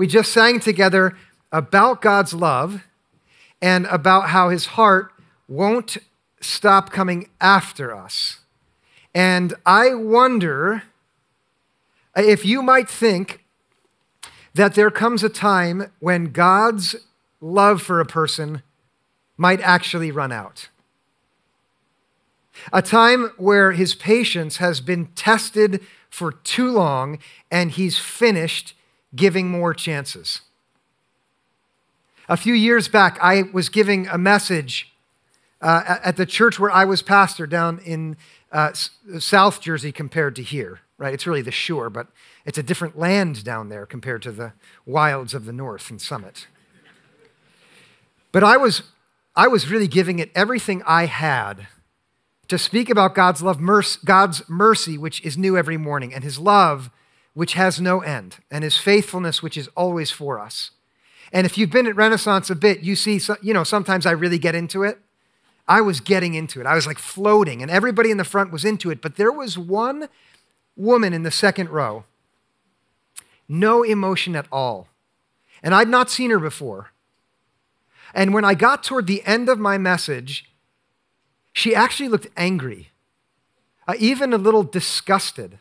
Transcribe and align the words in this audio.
we 0.00 0.06
just 0.06 0.32
sang 0.32 0.58
together 0.58 1.14
about 1.52 2.00
God's 2.00 2.32
love 2.32 2.84
and 3.60 3.84
about 3.88 4.30
how 4.30 4.48
his 4.48 4.64
heart 4.64 5.12
won't 5.46 5.98
stop 6.40 6.90
coming 6.90 7.28
after 7.38 7.94
us. 7.94 8.38
And 9.14 9.52
I 9.66 9.92
wonder 9.92 10.84
if 12.16 12.46
you 12.46 12.62
might 12.62 12.88
think 12.88 13.44
that 14.54 14.74
there 14.74 14.90
comes 14.90 15.22
a 15.22 15.28
time 15.28 15.92
when 15.98 16.32
God's 16.32 16.96
love 17.42 17.82
for 17.82 18.00
a 18.00 18.06
person 18.06 18.62
might 19.36 19.60
actually 19.60 20.10
run 20.10 20.32
out. 20.32 20.70
A 22.72 22.80
time 22.80 23.32
where 23.36 23.72
his 23.72 23.94
patience 23.94 24.56
has 24.56 24.80
been 24.80 25.08
tested 25.08 25.82
for 26.08 26.32
too 26.32 26.70
long 26.70 27.18
and 27.50 27.72
he's 27.72 27.98
finished 27.98 28.72
giving 29.14 29.48
more 29.48 29.74
chances. 29.74 30.42
A 32.28 32.36
few 32.36 32.54
years 32.54 32.88
back, 32.88 33.18
I 33.20 33.42
was 33.52 33.68
giving 33.68 34.06
a 34.06 34.16
message 34.16 34.92
uh, 35.60 35.98
at 36.02 36.16
the 36.16 36.26
church 36.26 36.58
where 36.58 36.70
I 36.70 36.84
was 36.84 37.02
pastor 37.02 37.46
down 37.46 37.80
in 37.84 38.16
uh, 38.52 38.72
South 39.18 39.60
Jersey 39.60 39.92
compared 39.92 40.36
to 40.36 40.42
here, 40.42 40.80
right? 40.96 41.12
It's 41.12 41.26
really 41.26 41.42
the 41.42 41.50
shore, 41.50 41.90
but 41.90 42.06
it's 42.46 42.58
a 42.58 42.62
different 42.62 42.98
land 42.98 43.44
down 43.44 43.68
there 43.68 43.84
compared 43.84 44.22
to 44.22 44.32
the 44.32 44.52
wilds 44.86 45.34
of 45.34 45.44
the 45.44 45.52
north 45.52 45.90
and 45.90 46.00
Summit. 46.00 46.46
But 48.32 48.44
I 48.44 48.56
was, 48.56 48.82
I 49.34 49.48
was 49.48 49.68
really 49.68 49.88
giving 49.88 50.18
it 50.18 50.30
everything 50.34 50.82
I 50.86 51.06
had 51.06 51.66
to 52.48 52.58
speak 52.58 52.90
about 52.90 53.14
God's 53.14 53.42
love, 53.42 53.60
mercy, 53.60 54.00
God's 54.04 54.48
mercy, 54.48 54.98
which 54.98 55.24
is 55.24 55.36
new 55.36 55.56
every 55.56 55.76
morning, 55.76 56.14
and 56.14 56.24
his 56.24 56.38
love, 56.38 56.90
which 57.34 57.54
has 57.54 57.80
no 57.80 58.00
end, 58.00 58.38
and 58.50 58.64
his 58.64 58.76
faithfulness, 58.76 59.42
which 59.42 59.56
is 59.56 59.68
always 59.76 60.10
for 60.10 60.38
us. 60.38 60.72
And 61.32 61.46
if 61.46 61.56
you've 61.56 61.70
been 61.70 61.86
at 61.86 61.96
Renaissance 61.96 62.50
a 62.50 62.56
bit, 62.56 62.80
you 62.80 62.96
see, 62.96 63.20
you 63.40 63.54
know, 63.54 63.64
sometimes 63.64 64.04
I 64.04 64.10
really 64.10 64.38
get 64.38 64.54
into 64.54 64.82
it. 64.82 64.98
I 65.68 65.80
was 65.80 66.00
getting 66.00 66.34
into 66.34 66.60
it. 66.60 66.66
I 66.66 66.74
was 66.74 66.86
like 66.86 66.98
floating, 66.98 67.62
and 67.62 67.70
everybody 67.70 68.10
in 68.10 68.16
the 68.16 68.24
front 68.24 68.50
was 68.50 68.64
into 68.64 68.90
it. 68.90 69.00
But 69.00 69.16
there 69.16 69.30
was 69.30 69.56
one 69.56 70.08
woman 70.76 71.12
in 71.12 71.22
the 71.22 71.30
second 71.30 71.70
row, 71.70 72.04
no 73.48 73.82
emotion 73.82 74.34
at 74.34 74.46
all. 74.50 74.88
And 75.62 75.74
I'd 75.74 75.88
not 75.88 76.10
seen 76.10 76.30
her 76.30 76.40
before. 76.40 76.90
And 78.12 78.34
when 78.34 78.44
I 78.44 78.54
got 78.54 78.82
toward 78.82 79.06
the 79.06 79.22
end 79.24 79.48
of 79.48 79.58
my 79.58 79.78
message, 79.78 80.50
she 81.52 81.74
actually 81.74 82.08
looked 82.08 82.28
angry, 82.36 82.90
uh, 83.86 83.94
even 83.98 84.32
a 84.32 84.38
little 84.38 84.62
disgusted. 84.62 85.58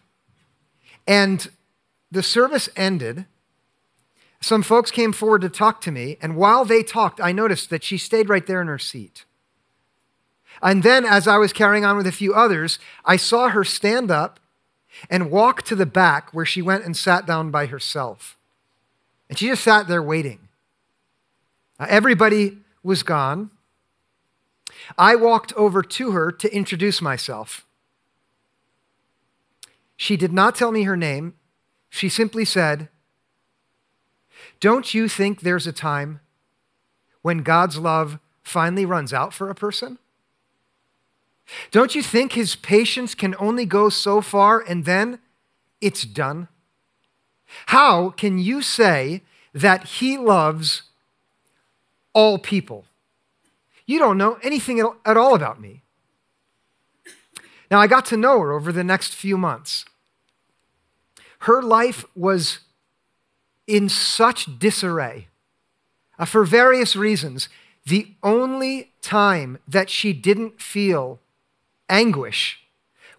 And 1.06 1.50
the 2.12 2.24
service 2.24 2.70
ended. 2.76 3.26
Some 4.42 4.64
folks 4.64 4.92
came 4.92 5.12
forward 5.12 5.42
to 5.42 5.50
talk 5.50 5.82
to 5.82 5.92
me, 5.92 6.18
and 6.22 6.36
while 6.36 6.66
they 6.66 6.82
talked, 6.82 7.20
I 7.22 7.32
noticed 7.32 7.70
that 7.70 7.84
she 7.84 7.98
stayed 7.98 8.30
right 8.30 8.46
there 8.46 8.62
in 8.62 8.68
her 8.68 8.80
seat. 8.80 9.26
And 10.62 10.84
then, 10.84 11.06
as 11.06 11.28
I 11.28 11.38
was 11.38 11.54
carrying 11.54 11.86
on 11.86 11.98
with 11.98 12.08
a 12.08 12.12
few 12.12 12.34
others, 12.34 12.80
I 13.06 13.16
saw 13.18 13.50
her 13.50 13.64
stand 13.64 14.12
up 14.12 14.40
and 15.10 15.32
walk 15.32 15.62
to 15.64 15.76
the 15.76 15.86
back 15.86 16.34
where 16.34 16.46
she 16.46 16.62
went 16.62 16.84
and 16.84 16.96
sat 16.98 17.26
down 17.26 17.52
by 17.52 17.68
herself. 17.68 18.38
And 19.30 19.38
she 19.38 19.48
just 19.48 19.64
sat 19.64 19.88
there 19.88 20.04
waiting. 20.04 20.40
Everybody 21.80 22.58
was 22.84 23.04
gone. 23.04 23.52
I 24.98 25.16
walked 25.16 25.54
over 25.54 25.82
to 25.82 26.12
her 26.12 26.32
to 26.32 26.54
introduce 26.54 27.02
myself. 27.02 27.66
She 29.96 30.18
did 30.18 30.34
not 30.34 30.56
tell 30.56 30.72
me 30.72 30.84
her 30.84 30.98
name. 30.98 31.36
She 31.90 32.10
simply 32.10 32.46
said, 32.46 32.90
Don't 34.60 34.94
you 34.94 35.08
think 35.08 35.42
there's 35.42 35.68
a 35.68 35.74
time 35.74 36.20
when 37.22 37.40
God's 37.40 37.78
love 37.78 38.20
finally 38.42 38.86
runs 38.86 39.14
out 39.14 39.34
for 39.34 39.50
a 39.50 39.56
person? 39.56 39.98
Don't 41.72 41.96
you 41.96 42.04
think 42.04 42.34
his 42.34 42.56
patience 42.56 43.16
can 43.16 43.36
only 43.40 43.66
go 43.66 43.90
so 43.90 44.22
far 44.22 44.60
and 44.60 44.86
then 44.86 45.20
it's 45.82 46.04
done? 46.04 46.48
How 47.68 48.12
can 48.12 48.38
you 48.38 48.62
say 48.62 49.24
that 49.54 49.86
he 49.86 50.18
loves 50.18 50.84
all 52.14 52.38
people? 52.38 52.86
You 53.86 53.98
don't 53.98 54.18
know 54.18 54.38
anything 54.44 54.80
at 54.80 55.18
all 55.18 55.34
about 55.34 55.60
me. 55.60 55.82
Now, 57.72 57.80
I 57.80 57.88
got 57.88 58.06
to 58.08 58.18
know 58.18 58.40
her 58.40 58.52
over 58.52 58.72
the 58.72 58.84
next 58.84 59.16
few 59.16 59.38
months. 59.38 59.86
Her 61.40 61.62
life 61.62 62.06
was 62.16 62.60
in 63.68 63.88
such 63.88 64.60
disarray 64.60 65.28
uh, 66.18 66.26
for 66.26 66.44
various 66.44 66.96
reasons. 66.96 67.50
The 67.86 68.08
only 68.24 68.92
time 69.02 69.58
that 69.68 69.90
she 69.90 70.12
didn't 70.14 70.62
feel 70.62 71.20
anguish 71.88 72.60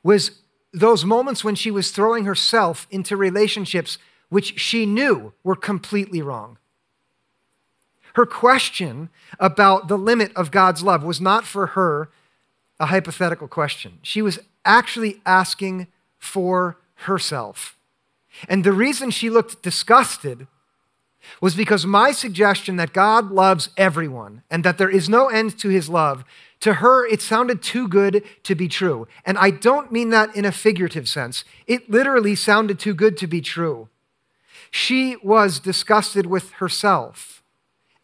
was 0.02 0.32
those 0.72 1.04
moments 1.04 1.42
when 1.42 1.54
she 1.54 1.70
was 1.70 1.90
throwing 1.90 2.24
herself 2.24 2.86
into 2.90 3.16
relationships 3.16 3.98
which 4.28 4.60
she 4.60 4.86
knew 4.86 5.32
were 5.42 5.56
completely 5.56 6.22
wrong. 6.22 6.58
Her 8.14 8.26
question 8.26 9.08
about 9.38 9.88
the 9.88 9.98
limit 9.98 10.32
of 10.34 10.50
God's 10.50 10.82
love 10.82 11.02
was 11.02 11.20
not 11.20 11.44
for 11.44 11.68
her 11.68 12.10
a 12.78 12.86
hypothetical 12.86 13.48
question. 13.48 13.98
She 14.02 14.22
was 14.22 14.38
actually 14.64 15.20
asking 15.26 15.86
for 16.18 16.76
herself. 16.94 17.76
And 18.48 18.64
the 18.64 18.72
reason 18.72 19.10
she 19.10 19.30
looked 19.30 19.62
disgusted 19.62 20.46
was 21.40 21.54
because 21.54 21.86
my 21.86 22.12
suggestion 22.12 22.76
that 22.76 22.92
God 22.92 23.30
loves 23.30 23.68
everyone 23.76 24.42
and 24.50 24.64
that 24.64 24.78
there 24.78 24.90
is 24.90 25.08
no 25.08 25.28
end 25.28 25.58
to 25.58 25.68
his 25.68 25.88
love, 25.88 26.24
to 26.60 26.74
her, 26.74 27.06
it 27.06 27.20
sounded 27.20 27.62
too 27.62 27.88
good 27.88 28.22
to 28.44 28.54
be 28.54 28.68
true. 28.68 29.06
And 29.24 29.38
I 29.38 29.50
don't 29.50 29.92
mean 29.92 30.10
that 30.10 30.34
in 30.34 30.44
a 30.44 30.52
figurative 30.52 31.08
sense, 31.08 31.44
it 31.66 31.90
literally 31.90 32.34
sounded 32.34 32.78
too 32.78 32.94
good 32.94 33.16
to 33.18 33.26
be 33.26 33.40
true. 33.40 33.88
She 34.70 35.16
was 35.22 35.58
disgusted 35.58 36.26
with 36.26 36.52
herself 36.52 37.42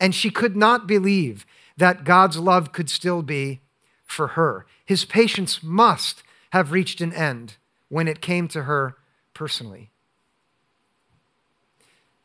and 0.00 0.14
she 0.14 0.30
could 0.30 0.56
not 0.56 0.86
believe 0.86 1.46
that 1.76 2.04
God's 2.04 2.38
love 2.38 2.72
could 2.72 2.90
still 2.90 3.22
be 3.22 3.60
for 4.04 4.28
her. 4.28 4.66
His 4.84 5.04
patience 5.04 5.62
must 5.62 6.22
have 6.50 6.72
reached 6.72 7.00
an 7.00 7.12
end 7.12 7.56
when 7.88 8.08
it 8.08 8.20
came 8.20 8.48
to 8.48 8.62
her 8.62 8.96
personally. 9.34 9.90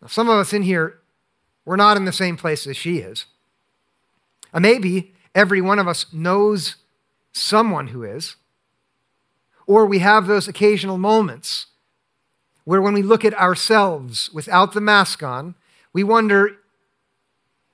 Now, 0.02 0.08
some 0.08 0.30
of 0.30 0.38
us 0.38 0.54
in 0.54 0.64
here, 0.64 1.00
we're 1.66 1.76
not 1.76 1.98
in 1.98 2.06
the 2.06 2.12
same 2.12 2.38
place 2.38 2.66
as 2.66 2.76
she 2.76 2.98
is. 2.98 3.26
Uh, 4.54 4.60
maybe 4.60 5.14
every 5.36 5.62
one 5.62 5.80
of 5.80 5.88
us 5.88 6.12
knows 6.12 6.76
someone 7.32 7.88
who 7.88 8.04
is, 8.04 8.36
or 9.68 9.86
we 9.86 10.00
have 10.00 10.28
those 10.28 10.48
occasional 10.48 10.98
moments 10.98 11.68
where 12.66 12.82
when 12.82 12.94
we 12.94 13.02
look 13.02 13.24
at 13.24 13.34
ourselves 13.36 14.30
without 14.34 14.74
the 14.74 14.82
mask 14.82 15.24
on, 15.24 15.56
we 15.94 16.04
wonder 16.04 16.58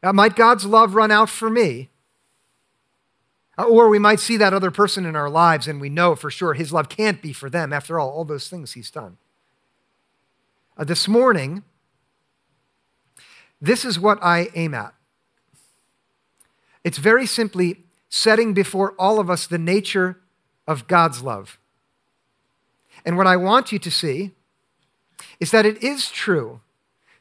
uh, 0.03 0.13
might 0.13 0.35
God's 0.35 0.65
love 0.65 0.95
run 0.95 1.11
out 1.11 1.29
for 1.29 1.49
me? 1.49 1.89
Uh, 3.57 3.63
or 3.63 3.89
we 3.89 3.99
might 3.99 4.19
see 4.19 4.38
that 4.38 4.53
other 4.53 4.69
person 4.69 5.05
in 5.05 5.15
our 5.15 5.29
lives 5.29 5.67
and 5.67 5.81
we 5.81 5.89
know 5.89 6.15
for 6.15 6.29
sure 6.29 6.53
his 6.53 6.71
love 6.71 6.88
can't 6.88 7.21
be 7.21 7.33
for 7.33 7.49
them. 7.49 7.73
After 7.73 7.99
all, 7.99 8.09
all 8.09 8.23
those 8.23 8.49
things 8.49 8.73
he's 8.73 8.91
done. 8.91 9.17
Uh, 10.77 10.83
this 10.83 11.07
morning, 11.07 11.63
this 13.62 13.85
is 13.85 14.00
what 14.00 14.19
I 14.22 14.50
aim 14.56 14.73
at. 14.73 14.94
It's 16.84 16.97
very 16.97 17.25
simply 17.25 17.84
setting 18.09 18.53
before 18.53 18.94
all 18.97 19.19
of 19.19 19.29
us 19.29 19.47
the 19.47 19.57
nature 19.57 20.19
of 20.68 20.88
God's 20.88 21.22
love. 21.22 21.57
And 23.06 23.18
what 23.18 23.28
I 23.28 23.35
want 23.35 23.72
you 23.72 23.79
to 23.79 23.91
see 23.91 24.31
is 25.40 25.51
that 25.51 25.66
it 25.66 25.81
is 25.84 26.09
true 26.09 26.62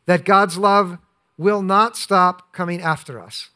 that 0.06 0.24
God's 0.24 0.56
love 0.56 0.98
will 1.36 1.62
not 1.62 1.97
stop 1.97 2.53
coming 2.53 2.80
after 2.80 3.21
us. 3.21 3.50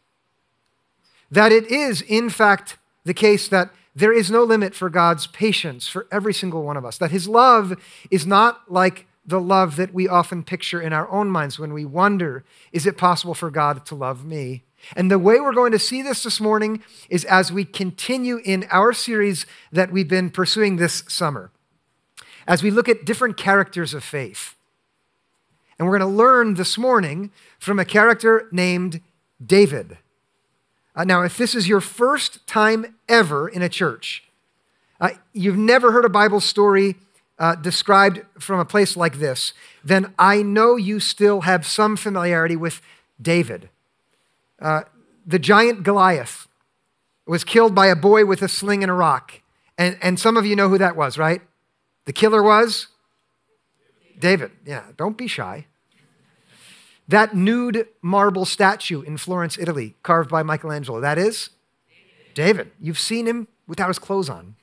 That 1.30 1.52
it 1.52 1.70
is, 1.70 2.02
in 2.02 2.28
fact, 2.28 2.76
the 3.04 3.14
case 3.14 3.48
that 3.48 3.70
there 3.94 4.12
is 4.12 4.30
no 4.30 4.44
limit 4.44 4.74
for 4.74 4.90
God's 4.90 5.26
patience 5.26 5.88
for 5.88 6.06
every 6.10 6.34
single 6.34 6.62
one 6.62 6.76
of 6.76 6.84
us. 6.84 6.98
That 6.98 7.10
his 7.10 7.28
love 7.28 7.80
is 8.10 8.26
not 8.26 8.70
like 8.70 9.06
the 9.24 9.40
love 9.40 9.76
that 9.76 9.92
we 9.94 10.08
often 10.08 10.42
picture 10.42 10.80
in 10.80 10.92
our 10.92 11.08
own 11.10 11.28
minds 11.28 11.58
when 11.58 11.72
we 11.72 11.84
wonder, 11.84 12.44
is 12.72 12.86
it 12.86 12.96
possible 12.96 13.34
for 13.34 13.50
God 13.50 13.84
to 13.86 13.94
love 13.94 14.24
me? 14.24 14.64
And 14.96 15.10
the 15.10 15.18
way 15.18 15.40
we're 15.40 15.52
going 15.52 15.72
to 15.72 15.78
see 15.78 16.02
this 16.02 16.22
this 16.22 16.40
morning 16.40 16.82
is 17.08 17.24
as 17.26 17.52
we 17.52 17.64
continue 17.64 18.40
in 18.44 18.66
our 18.70 18.92
series 18.92 19.46
that 19.70 19.92
we've 19.92 20.08
been 20.08 20.30
pursuing 20.30 20.76
this 20.76 21.04
summer, 21.06 21.50
as 22.46 22.62
we 22.62 22.70
look 22.70 22.88
at 22.88 23.04
different 23.04 23.36
characters 23.36 23.92
of 23.92 24.02
faith. 24.02 24.56
And 25.78 25.86
we're 25.86 25.98
going 25.98 26.10
to 26.10 26.16
learn 26.16 26.54
this 26.54 26.76
morning 26.76 27.30
from 27.58 27.78
a 27.78 27.84
character 27.84 28.48
named 28.52 29.00
David. 29.44 29.98
Uh, 30.96 31.04
now, 31.04 31.22
if 31.22 31.36
this 31.36 31.54
is 31.54 31.68
your 31.68 31.80
first 31.80 32.46
time 32.46 32.96
ever 33.08 33.48
in 33.48 33.62
a 33.62 33.68
church, 33.68 34.24
uh, 35.00 35.10
you've 35.32 35.56
never 35.56 35.92
heard 35.92 36.04
a 36.04 36.10
Bible 36.10 36.40
story 36.40 36.96
uh, 37.40 37.54
described 37.54 38.20
from 38.38 38.60
a 38.60 38.64
place 38.66 38.96
like 38.96 39.18
this, 39.18 39.54
then 39.82 40.12
I 40.18 40.42
know 40.42 40.76
you 40.76 41.00
still 41.00 41.40
have 41.40 41.66
some 41.66 41.96
familiarity 41.96 42.54
with 42.54 42.82
David. 43.20 43.70
Uh, 44.60 44.82
the 45.26 45.38
giant 45.38 45.82
Goliath 45.82 46.46
was 47.26 47.42
killed 47.42 47.74
by 47.74 47.86
a 47.86 47.96
boy 47.96 48.26
with 48.26 48.42
a 48.42 48.48
sling 48.48 48.82
and 48.84 48.90
a 48.90 48.94
rock. 48.94 49.40
And, 49.78 49.96
and 50.02 50.20
some 50.20 50.36
of 50.36 50.44
you 50.44 50.54
know 50.54 50.68
who 50.68 50.76
that 50.78 50.96
was, 50.96 51.16
right? 51.16 51.40
The 52.04 52.12
killer 52.12 52.42
was 52.42 52.88
David. 54.18 54.50
Yeah, 54.66 54.84
don't 54.98 55.16
be 55.16 55.26
shy. 55.26 55.66
That 57.08 57.34
nude 57.34 57.88
marble 58.02 58.44
statue 58.44 59.00
in 59.00 59.16
Florence, 59.16 59.58
Italy, 59.58 59.96
carved 60.02 60.30
by 60.30 60.42
Michelangelo, 60.42 61.00
that 61.00 61.16
is 61.16 61.50
David. 62.34 62.70
You've 62.78 62.98
seen 62.98 63.26
him 63.26 63.48
without 63.66 63.88
his 63.88 63.98
clothes 63.98 64.28
on. 64.28 64.56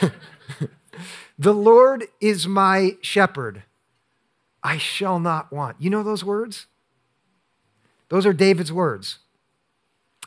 the 1.38 1.54
Lord 1.54 2.04
is 2.20 2.46
my 2.46 2.96
shepherd. 3.00 3.62
I 4.62 4.78
shall 4.78 5.20
not 5.20 5.52
want. 5.52 5.76
You 5.78 5.90
know 5.90 6.02
those 6.02 6.24
words? 6.24 6.66
Those 8.08 8.26
are 8.26 8.32
David's 8.32 8.72
words. 8.72 9.18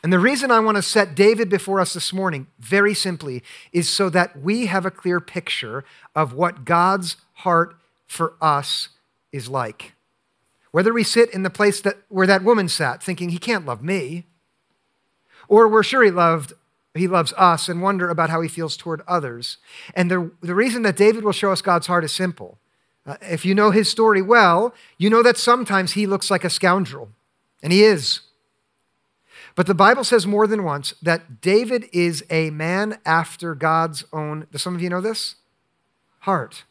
And 0.02 0.12
the 0.12 0.18
reason 0.18 0.50
I 0.50 0.60
want 0.60 0.76
to 0.76 0.82
set 0.82 1.14
David 1.14 1.50
before 1.50 1.78
us 1.78 1.92
this 1.92 2.12
morning, 2.12 2.46
very 2.58 2.94
simply, 2.94 3.42
is 3.72 3.88
so 3.88 4.08
that 4.10 4.40
we 4.40 4.66
have 4.66 4.86
a 4.86 4.90
clear 4.90 5.20
picture 5.20 5.84
of 6.14 6.32
what 6.32 6.64
God's 6.64 7.16
heart 7.34 7.76
for 8.06 8.34
us 8.40 8.90
is 9.30 9.48
like. 9.48 9.92
Whether 10.70 10.92
we 10.92 11.04
sit 11.04 11.32
in 11.34 11.42
the 11.42 11.50
place 11.50 11.80
that, 11.82 11.98
where 12.08 12.26
that 12.26 12.44
woman 12.44 12.68
sat, 12.68 13.02
thinking, 13.02 13.30
he 13.30 13.38
can't 13.38 13.66
love 13.66 13.82
me, 13.82 14.26
or 15.48 15.68
we're 15.68 15.82
sure 15.82 16.02
he 16.02 16.10
loved 16.10 16.54
he 16.94 17.06
loves 17.06 17.32
us 17.36 17.68
and 17.68 17.82
wonder 17.82 18.08
about 18.08 18.30
how 18.30 18.40
he 18.40 18.48
feels 18.48 18.76
toward 18.76 19.02
others. 19.06 19.58
And 19.94 20.10
the, 20.10 20.30
the 20.40 20.54
reason 20.54 20.82
that 20.82 20.96
David 20.96 21.24
will 21.24 21.32
show 21.32 21.52
us 21.52 21.62
God's 21.62 21.86
heart 21.86 22.04
is 22.04 22.12
simple. 22.12 22.58
Uh, 23.06 23.16
if 23.22 23.44
you 23.44 23.54
know 23.54 23.70
his 23.70 23.88
story 23.88 24.20
well, 24.20 24.74
you 24.98 25.08
know 25.08 25.22
that 25.22 25.36
sometimes 25.36 25.92
he 25.92 26.06
looks 26.06 26.30
like 26.30 26.44
a 26.44 26.50
scoundrel, 26.50 27.10
and 27.62 27.72
he 27.72 27.84
is. 27.84 28.20
But 29.54 29.66
the 29.66 29.74
Bible 29.74 30.04
says 30.04 30.26
more 30.26 30.46
than 30.46 30.64
once 30.64 30.94
that 31.02 31.40
David 31.40 31.86
is 31.92 32.24
a 32.28 32.50
man 32.50 32.98
after 33.04 33.54
God's 33.54 34.04
own, 34.12 34.46
do 34.50 34.58
some 34.58 34.74
of 34.74 34.82
you 34.82 34.90
know 34.90 35.00
this? 35.00 35.36
Heart. 36.20 36.64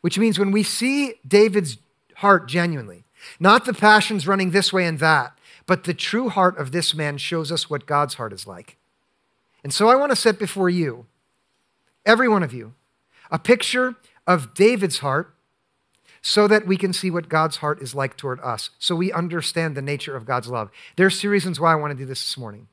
Which 0.00 0.18
means 0.18 0.38
when 0.38 0.50
we 0.50 0.62
see 0.62 1.14
David's 1.26 1.78
heart 2.16 2.48
genuinely, 2.48 3.04
not 3.38 3.64
the 3.66 3.74
passions 3.74 4.26
running 4.26 4.50
this 4.50 4.72
way 4.72 4.86
and 4.86 4.98
that, 4.98 5.38
but 5.66 5.84
the 5.84 5.94
true 5.94 6.30
heart 6.30 6.58
of 6.58 6.72
this 6.72 6.94
man 6.94 7.18
shows 7.18 7.52
us 7.52 7.68
what 7.68 7.86
God's 7.86 8.14
heart 8.14 8.32
is 8.32 8.46
like. 8.46 8.76
And 9.62 9.72
so 9.72 9.88
I 9.88 9.96
want 9.96 10.10
to 10.10 10.16
set 10.16 10.38
before 10.38 10.70
you, 10.70 11.06
every 12.06 12.28
one 12.28 12.42
of 12.42 12.52
you, 12.52 12.74
a 13.30 13.38
picture 13.38 13.96
of 14.26 14.54
David's 14.54 14.98
heart 14.98 15.34
so 16.22 16.46
that 16.46 16.66
we 16.66 16.76
can 16.76 16.92
see 16.92 17.10
what 17.10 17.28
God's 17.28 17.56
heart 17.56 17.80
is 17.80 17.94
like 17.94 18.16
toward 18.16 18.40
us, 18.40 18.70
so 18.78 18.94
we 18.94 19.12
understand 19.12 19.74
the 19.74 19.82
nature 19.82 20.14
of 20.14 20.26
God's 20.26 20.48
love. 20.48 20.70
There's 20.96 21.18
two 21.18 21.30
reasons 21.30 21.58
why 21.58 21.72
I 21.72 21.76
want 21.76 21.92
to 21.92 21.96
do 21.96 22.04
this 22.04 22.22
this 22.22 22.36
morning. 22.36 22.68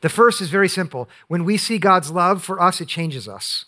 The 0.00 0.08
first 0.08 0.40
is 0.40 0.50
very 0.50 0.68
simple. 0.68 1.08
When 1.28 1.44
we 1.44 1.56
see 1.56 1.78
God's 1.78 2.10
love 2.10 2.42
for 2.42 2.60
us, 2.60 2.80
it 2.80 2.88
changes 2.88 3.28
us. 3.28 3.66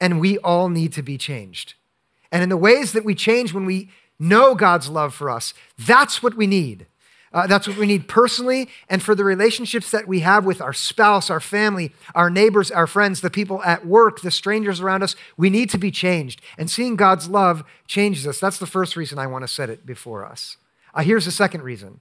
And 0.00 0.20
we 0.20 0.38
all 0.38 0.68
need 0.68 0.92
to 0.94 1.02
be 1.02 1.18
changed. 1.18 1.74
And 2.32 2.42
in 2.42 2.48
the 2.48 2.56
ways 2.56 2.92
that 2.92 3.04
we 3.04 3.14
change 3.14 3.52
when 3.52 3.66
we 3.66 3.90
know 4.18 4.54
God's 4.54 4.88
love 4.88 5.14
for 5.14 5.28
us, 5.28 5.52
that's 5.78 6.22
what 6.22 6.34
we 6.34 6.46
need. 6.46 6.86
Uh, 7.34 7.48
that's 7.48 7.66
what 7.66 7.76
we 7.76 7.84
need 7.84 8.06
personally 8.06 8.68
and 8.88 9.02
for 9.02 9.16
the 9.16 9.24
relationships 9.24 9.90
that 9.90 10.06
we 10.06 10.20
have 10.20 10.44
with 10.44 10.60
our 10.60 10.72
spouse, 10.72 11.28
our 11.30 11.40
family, 11.40 11.92
our 12.14 12.30
neighbors, 12.30 12.70
our 12.70 12.86
friends, 12.86 13.20
the 13.20 13.28
people 13.28 13.60
at 13.64 13.84
work, 13.84 14.20
the 14.20 14.30
strangers 14.30 14.80
around 14.80 15.02
us. 15.02 15.16
We 15.36 15.50
need 15.50 15.68
to 15.70 15.78
be 15.78 15.90
changed. 15.90 16.40
And 16.56 16.70
seeing 16.70 16.94
God's 16.94 17.28
love 17.28 17.64
changes 17.88 18.24
us. 18.24 18.38
That's 18.38 18.58
the 18.58 18.68
first 18.68 18.94
reason 18.94 19.18
I 19.18 19.26
want 19.26 19.42
to 19.42 19.48
set 19.48 19.68
it 19.68 19.84
before 19.84 20.24
us. 20.24 20.58
Uh, 20.94 21.02
here's 21.02 21.24
the 21.24 21.32
second 21.32 21.62
reason 21.62 22.00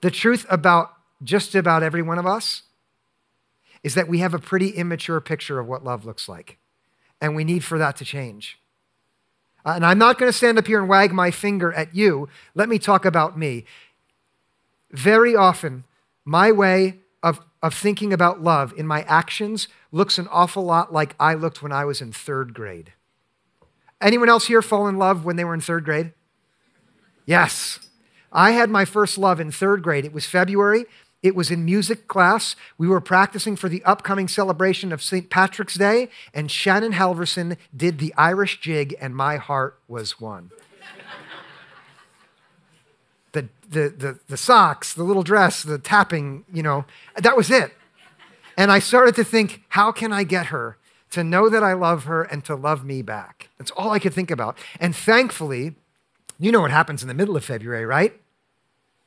the 0.00 0.10
truth 0.10 0.46
about 0.48 0.94
just 1.22 1.54
about 1.54 1.82
every 1.82 2.02
one 2.02 2.18
of 2.18 2.26
us 2.26 2.62
is 3.84 3.94
that 3.94 4.08
we 4.08 4.20
have 4.20 4.32
a 4.32 4.38
pretty 4.38 4.70
immature 4.70 5.20
picture 5.20 5.58
of 5.58 5.66
what 5.66 5.84
love 5.84 6.06
looks 6.06 6.26
like. 6.26 6.56
And 7.20 7.36
we 7.36 7.44
need 7.44 7.64
for 7.64 7.76
that 7.78 7.96
to 7.96 8.04
change. 8.04 8.58
Uh, 9.64 9.72
and 9.76 9.84
I'm 9.84 9.98
not 9.98 10.18
going 10.18 10.30
to 10.30 10.36
stand 10.36 10.58
up 10.58 10.66
here 10.66 10.80
and 10.80 10.88
wag 10.88 11.12
my 11.12 11.30
finger 11.30 11.72
at 11.72 11.94
you. 11.94 12.28
Let 12.54 12.68
me 12.68 12.78
talk 12.78 13.04
about 13.04 13.38
me 13.38 13.64
very 14.92 15.34
often, 15.34 15.84
my 16.24 16.52
way 16.52 17.00
of, 17.22 17.40
of 17.62 17.74
thinking 17.74 18.12
about 18.12 18.42
love 18.42 18.72
in 18.76 18.86
my 18.86 19.02
actions 19.02 19.68
looks 19.90 20.18
an 20.18 20.28
awful 20.30 20.64
lot 20.64 20.92
like 20.92 21.14
I 21.18 21.34
looked 21.34 21.62
when 21.62 21.72
I 21.72 21.84
was 21.84 22.00
in 22.00 22.12
third 22.12 22.54
grade. 22.54 22.92
Anyone 24.00 24.28
else 24.28 24.46
here 24.46 24.62
fall 24.62 24.88
in 24.88 24.96
love 24.96 25.24
when 25.24 25.36
they 25.36 25.44
were 25.44 25.54
in 25.54 25.60
third 25.60 25.84
grade? 25.84 26.12
Yes. 27.24 27.78
I 28.32 28.52
had 28.52 28.70
my 28.70 28.84
first 28.84 29.18
love 29.18 29.40
in 29.40 29.50
third 29.50 29.82
grade. 29.82 30.04
It 30.04 30.12
was 30.12 30.26
February. 30.26 30.86
It 31.22 31.36
was 31.36 31.50
in 31.50 31.64
music 31.64 32.08
class. 32.08 32.56
We 32.78 32.88
were 32.88 33.00
practicing 33.00 33.54
for 33.54 33.68
the 33.68 33.84
upcoming 33.84 34.26
celebration 34.26 34.92
of 34.92 35.02
St. 35.02 35.30
Patrick's 35.30 35.76
Day, 35.76 36.08
and 36.34 36.50
Shannon 36.50 36.92
Halverson 36.92 37.56
did 37.76 37.98
the 37.98 38.12
Irish 38.16 38.60
jig, 38.60 38.96
and 39.00 39.14
my 39.14 39.36
heart 39.36 39.78
was 39.86 40.20
won 40.20 40.50
the, 43.32 43.48
the, 43.68 43.88
the, 43.88 44.18
the 44.28 44.36
socks, 44.36 44.94
the 44.94 45.02
little 45.02 45.22
dress, 45.22 45.62
the 45.62 45.78
tapping, 45.78 46.44
you 46.52 46.62
know, 46.62 46.84
that 47.16 47.36
was 47.36 47.50
it. 47.50 47.72
And 48.56 48.70
I 48.70 48.78
started 48.78 49.14
to 49.16 49.24
think, 49.24 49.62
how 49.70 49.92
can 49.92 50.12
I 50.12 50.24
get 50.24 50.46
her 50.46 50.76
to 51.10 51.24
know 51.24 51.48
that 51.48 51.62
I 51.62 51.72
love 51.72 52.04
her 52.04 52.22
and 52.22 52.44
to 52.44 52.54
love 52.54 52.84
me 52.84 53.02
back? 53.02 53.48
That's 53.58 53.70
all 53.72 53.90
I 53.90 53.98
could 53.98 54.14
think 54.14 54.30
about. 54.30 54.58
And 54.78 54.94
thankfully, 54.94 55.74
you 56.38 56.52
know 56.52 56.60
what 56.60 56.70
happens 56.70 57.02
in 57.02 57.08
the 57.08 57.14
middle 57.14 57.36
of 57.36 57.44
February, 57.44 57.86
right? 57.86 58.20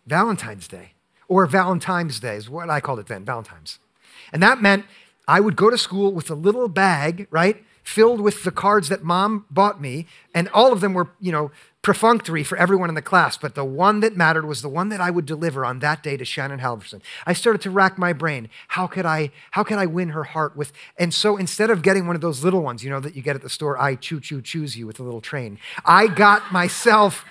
Valentine's 0.07 0.68
Day, 0.68 0.94
or 1.27 1.45
Valentine's 1.45 2.19
Day 2.19 2.36
is 2.36 2.50
what 2.50 2.69
I 2.69 2.80
called 2.80 3.00
it 3.00 3.07
then, 3.07 3.25
Valentine's. 3.25 3.80
And 4.31 4.42
that 4.42 4.62
meant 4.62 4.86
I 5.27 5.39
would 5.39 5.56
go 5.56 5.69
to 5.69 5.77
school 5.77 6.12
with 6.12 6.30
a 6.30 6.36
little 6.36 6.68
bag, 6.68 7.27
right, 7.31 7.63
filled 7.83 8.22
with 8.22 8.44
the 8.44 8.51
cards 8.51 8.89
that 8.89 9.04
mom 9.04 9.45
bought 9.50 9.81
me, 9.81 10.07
and 10.33 10.48
all 10.50 10.72
of 10.72 10.81
them 10.81 10.94
were, 10.94 11.10
you 11.19 11.31
know, 11.31 11.51
perfunctory 11.86 12.44
for 12.44 12.58
everyone 12.58 12.90
in 12.90 12.96
the 12.96 13.02
class, 13.02 13.38
but 13.38 13.54
the 13.54 13.64
one 13.64 14.00
that 14.00 14.18
mattered 14.18 14.44
was 14.44 14.64
the 14.64 14.68
one 14.68 14.90
that 14.90 15.00
I 15.00 15.12
would 15.12 15.28
deliver 15.28 15.64
on 15.64 15.78
that 15.80 16.02
day 16.02 16.18
to 16.18 16.26
Shannon 16.26 16.58
Halverson. 16.58 17.00
I 17.28 17.34
started 17.34 17.62
to 17.62 17.70
rack 17.70 18.00
my 18.00 18.12
brain. 18.12 18.50
How 18.70 18.88
could 18.88 19.06
I, 19.06 19.30
how 19.52 19.64
could 19.64 19.78
I 19.78 19.86
win 19.86 20.10
her 20.10 20.24
heart 20.24 20.58
with? 20.58 20.74
And 20.98 21.14
so 21.14 21.38
instead 21.38 21.70
of 21.70 21.84
getting 21.84 22.08
one 22.08 22.16
of 22.16 22.24
those 22.24 22.44
little 22.44 22.64
ones, 22.64 22.84
you 22.84 22.90
know, 22.90 23.00
that 23.02 23.16
you 23.16 23.22
get 23.22 23.36
at 23.36 23.44
the 23.44 23.52
store, 23.52 23.80
I 23.80 23.94
choo 23.94 24.20
choo 24.20 24.42
choose 24.42 24.76
you 24.76 24.88
with 24.88 25.00
a 25.00 25.04
little 25.04 25.22
train, 25.22 25.60
I 25.86 26.08
got 26.08 26.52
myself, 26.52 27.24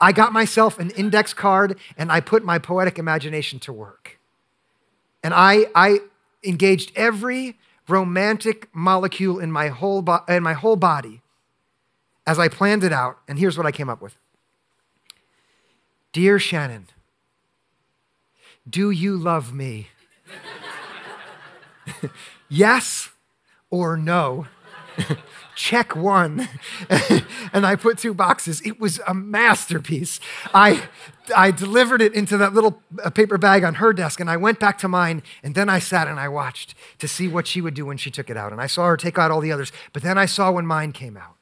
I 0.00 0.12
got 0.12 0.32
myself 0.32 0.78
an 0.78 0.88
index 0.92 1.34
card 1.34 1.78
and 1.98 2.10
I 2.10 2.20
put 2.20 2.42
my 2.42 2.58
poetic 2.58 2.98
imagination 2.98 3.58
to 3.58 3.74
work. 3.74 4.18
And 5.22 5.34
I, 5.34 5.66
I 5.74 5.98
engaged 6.42 6.92
every 6.96 7.58
romantic 7.86 8.74
molecule 8.74 9.38
in 9.38 9.52
my 9.52 9.68
whole, 9.68 10.00
bo- 10.00 10.24
in 10.26 10.42
my 10.42 10.54
whole 10.54 10.76
body 10.76 11.20
as 12.28 12.38
I 12.38 12.48
planned 12.48 12.84
it 12.84 12.92
out, 12.92 13.16
and 13.26 13.38
here's 13.38 13.56
what 13.56 13.66
I 13.66 13.72
came 13.72 13.88
up 13.88 14.02
with 14.02 14.14
Dear 16.12 16.38
Shannon, 16.38 16.88
do 18.68 18.90
you 18.90 19.16
love 19.16 19.54
me? 19.54 19.88
yes 22.50 23.08
or 23.70 23.96
no? 23.96 24.46
Check 25.56 25.96
one. 25.96 26.48
and 27.52 27.66
I 27.66 27.76
put 27.76 27.96
two 27.96 28.12
boxes. 28.12 28.60
It 28.60 28.78
was 28.78 29.00
a 29.08 29.14
masterpiece. 29.14 30.20
I, 30.52 30.86
I 31.34 31.50
delivered 31.50 32.02
it 32.02 32.12
into 32.12 32.36
that 32.36 32.52
little 32.52 32.82
uh, 33.02 33.08
paper 33.08 33.38
bag 33.38 33.64
on 33.64 33.76
her 33.76 33.94
desk, 33.94 34.20
and 34.20 34.28
I 34.28 34.36
went 34.36 34.60
back 34.60 34.76
to 34.78 34.88
mine, 34.88 35.22
and 35.42 35.54
then 35.54 35.70
I 35.70 35.78
sat 35.78 36.06
and 36.06 36.20
I 36.20 36.28
watched 36.28 36.74
to 36.98 37.08
see 37.08 37.26
what 37.26 37.46
she 37.46 37.62
would 37.62 37.74
do 37.74 37.86
when 37.86 37.96
she 37.96 38.10
took 38.10 38.28
it 38.28 38.36
out. 38.36 38.52
And 38.52 38.60
I 38.60 38.66
saw 38.66 38.86
her 38.86 38.98
take 38.98 39.18
out 39.18 39.30
all 39.30 39.40
the 39.40 39.50
others, 39.50 39.72
but 39.94 40.02
then 40.02 40.18
I 40.18 40.26
saw 40.26 40.52
when 40.52 40.66
mine 40.66 40.92
came 40.92 41.16
out. 41.16 41.37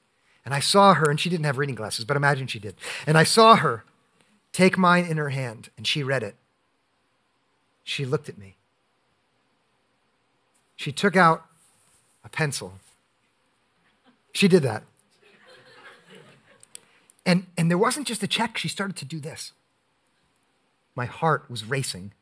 And 0.46 0.54
I 0.54 0.60
saw 0.60 0.94
her, 0.94 1.10
and 1.10 1.18
she 1.18 1.28
didn't 1.28 1.44
have 1.44 1.58
reading 1.58 1.74
glasses, 1.74 2.04
but 2.04 2.16
imagine 2.16 2.46
she 2.46 2.60
did. 2.60 2.76
And 3.04 3.18
I 3.18 3.24
saw 3.24 3.56
her 3.56 3.84
take 4.52 4.78
mine 4.78 5.04
in 5.04 5.16
her 5.16 5.30
hand, 5.30 5.70
and 5.76 5.84
she 5.86 6.04
read 6.04 6.22
it. 6.22 6.36
She 7.82 8.04
looked 8.04 8.28
at 8.28 8.38
me. 8.38 8.54
She 10.76 10.92
took 10.92 11.16
out 11.16 11.46
a 12.24 12.28
pencil. 12.28 12.74
She 14.32 14.46
did 14.46 14.62
that. 14.62 14.84
And, 17.26 17.46
and 17.58 17.68
there 17.68 17.76
wasn't 17.76 18.06
just 18.06 18.22
a 18.22 18.28
check, 18.28 18.56
she 18.56 18.68
started 18.68 18.96
to 18.98 19.04
do 19.04 19.18
this. 19.18 19.50
My 20.94 21.06
heart 21.06 21.50
was 21.50 21.64
racing. 21.64 22.12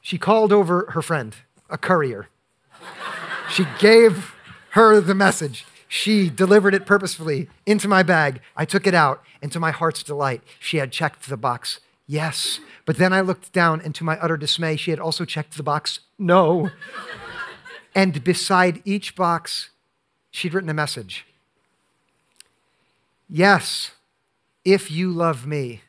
She 0.00 0.16
called 0.16 0.50
over 0.50 0.90
her 0.92 1.02
friend, 1.02 1.36
a 1.68 1.76
courier. 1.76 2.28
She 3.50 3.66
gave 3.78 4.34
her 4.70 4.98
the 5.00 5.14
message. 5.14 5.66
She 5.88 6.28
delivered 6.28 6.74
it 6.74 6.86
purposefully 6.86 7.48
into 7.64 7.88
my 7.88 8.02
bag. 8.02 8.40
I 8.56 8.64
took 8.64 8.86
it 8.86 8.94
out, 8.94 9.22
and 9.40 9.52
to 9.52 9.60
my 9.60 9.70
heart's 9.70 10.02
delight, 10.02 10.42
she 10.58 10.78
had 10.78 10.90
checked 10.90 11.28
the 11.28 11.36
box, 11.36 11.80
yes. 12.06 12.60
But 12.84 12.96
then 12.96 13.12
I 13.12 13.20
looked 13.20 13.52
down, 13.52 13.80
and 13.80 13.94
to 13.94 14.04
my 14.04 14.18
utter 14.18 14.36
dismay, 14.36 14.76
she 14.76 14.90
had 14.90 15.00
also 15.00 15.24
checked 15.24 15.56
the 15.56 15.62
box, 15.62 16.00
no. 16.18 16.70
and 17.94 18.24
beside 18.24 18.82
each 18.84 19.14
box, 19.14 19.70
she'd 20.30 20.54
written 20.54 20.70
a 20.70 20.74
message. 20.74 21.26
Yes, 23.28 23.92
if 24.64 24.90
you 24.90 25.10
love 25.10 25.46
me. 25.46 25.82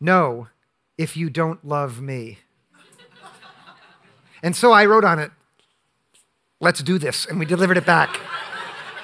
No, 0.00 0.48
if 0.96 1.16
you 1.16 1.30
don't 1.30 1.64
love 1.64 2.00
me. 2.00 2.38
And 4.42 4.54
so 4.54 4.72
I 4.72 4.86
wrote 4.86 5.04
on 5.04 5.18
it, 5.18 5.32
let's 6.60 6.82
do 6.82 6.98
this. 6.98 7.26
And 7.26 7.38
we 7.38 7.46
delivered 7.46 7.76
it 7.76 7.86
back. 7.86 8.20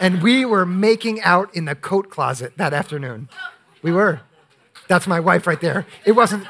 And 0.00 0.22
we 0.22 0.44
were 0.44 0.66
making 0.66 1.20
out 1.22 1.54
in 1.54 1.64
the 1.64 1.74
coat 1.74 2.10
closet 2.10 2.56
that 2.56 2.72
afternoon. 2.72 3.28
We 3.82 3.92
were. 3.92 4.20
That's 4.88 5.06
my 5.06 5.20
wife 5.20 5.46
right 5.46 5.60
there. 5.60 5.86
It 6.04 6.12
wasn't, 6.12 6.46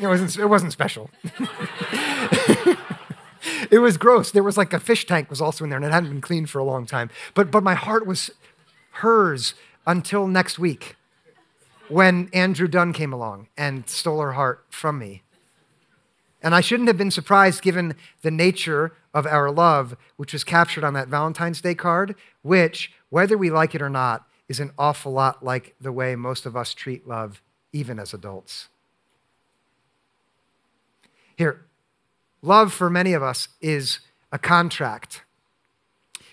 it 0.00 0.06
wasn't, 0.06 0.36
it 0.38 0.46
wasn't 0.46 0.72
special. 0.72 1.10
it 3.70 3.78
was 3.80 3.96
gross. 3.96 4.30
There 4.30 4.42
was 4.42 4.56
like 4.56 4.72
a 4.72 4.80
fish 4.80 5.06
tank 5.06 5.30
was 5.30 5.40
also 5.40 5.64
in 5.64 5.70
there 5.70 5.76
and 5.78 5.86
it 5.86 5.92
hadn't 5.92 6.10
been 6.10 6.20
cleaned 6.20 6.50
for 6.50 6.58
a 6.58 6.64
long 6.64 6.86
time. 6.86 7.10
But, 7.34 7.50
but 7.50 7.62
my 7.62 7.74
heart 7.74 8.06
was 8.06 8.30
hers 8.92 9.54
until 9.86 10.26
next 10.26 10.58
week 10.58 10.96
when 11.88 12.28
Andrew 12.32 12.68
Dunn 12.68 12.92
came 12.92 13.12
along 13.12 13.48
and 13.56 13.88
stole 13.88 14.20
her 14.20 14.32
heart 14.32 14.64
from 14.70 14.98
me. 14.98 15.22
And 16.42 16.54
I 16.54 16.60
shouldn't 16.60 16.88
have 16.88 16.98
been 16.98 17.10
surprised 17.10 17.62
given 17.62 17.96
the 18.22 18.30
nature 18.30 18.92
of 19.12 19.26
our 19.26 19.50
love, 19.50 19.96
which 20.16 20.32
was 20.32 20.44
captured 20.44 20.84
on 20.84 20.94
that 20.94 21.08
Valentine's 21.08 21.60
Day 21.60 21.74
card, 21.74 22.14
which, 22.42 22.92
whether 23.10 23.36
we 23.36 23.50
like 23.50 23.74
it 23.74 23.82
or 23.82 23.90
not, 23.90 24.26
is 24.48 24.60
an 24.60 24.72
awful 24.78 25.12
lot 25.12 25.44
like 25.44 25.74
the 25.80 25.92
way 25.92 26.14
most 26.14 26.46
of 26.46 26.56
us 26.56 26.74
treat 26.74 27.06
love, 27.06 27.42
even 27.72 27.98
as 27.98 28.14
adults. 28.14 28.68
Here, 31.36 31.64
love 32.40 32.72
for 32.72 32.88
many 32.88 33.12
of 33.12 33.22
us 33.22 33.48
is 33.60 34.00
a 34.30 34.38
contract, 34.38 35.22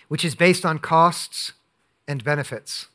which 0.08 0.24
is 0.24 0.34
based 0.34 0.64
on 0.64 0.78
costs 0.78 1.52
and 2.06 2.22
benefits 2.22 2.86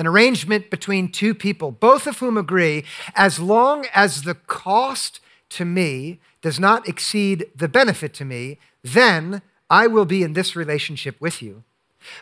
an 0.00 0.06
arrangement 0.06 0.70
between 0.70 1.12
two 1.12 1.34
people, 1.34 1.70
both 1.70 2.06
of 2.06 2.18
whom 2.20 2.38
agree 2.38 2.84
as 3.14 3.38
long 3.38 3.84
as 3.94 4.22
the 4.22 4.34
cost 4.34 5.20
to 5.50 5.64
me 5.64 6.20
does 6.42 6.58
not 6.58 6.88
exceed 6.88 7.46
the 7.54 7.68
benefit 7.68 8.14
to 8.14 8.24
me, 8.24 8.58
then 8.82 9.42
I 9.68 9.86
will 9.86 10.04
be 10.06 10.22
in 10.22 10.32
this 10.32 10.56
relationship 10.56 11.20
with 11.20 11.42
you. 11.42 11.64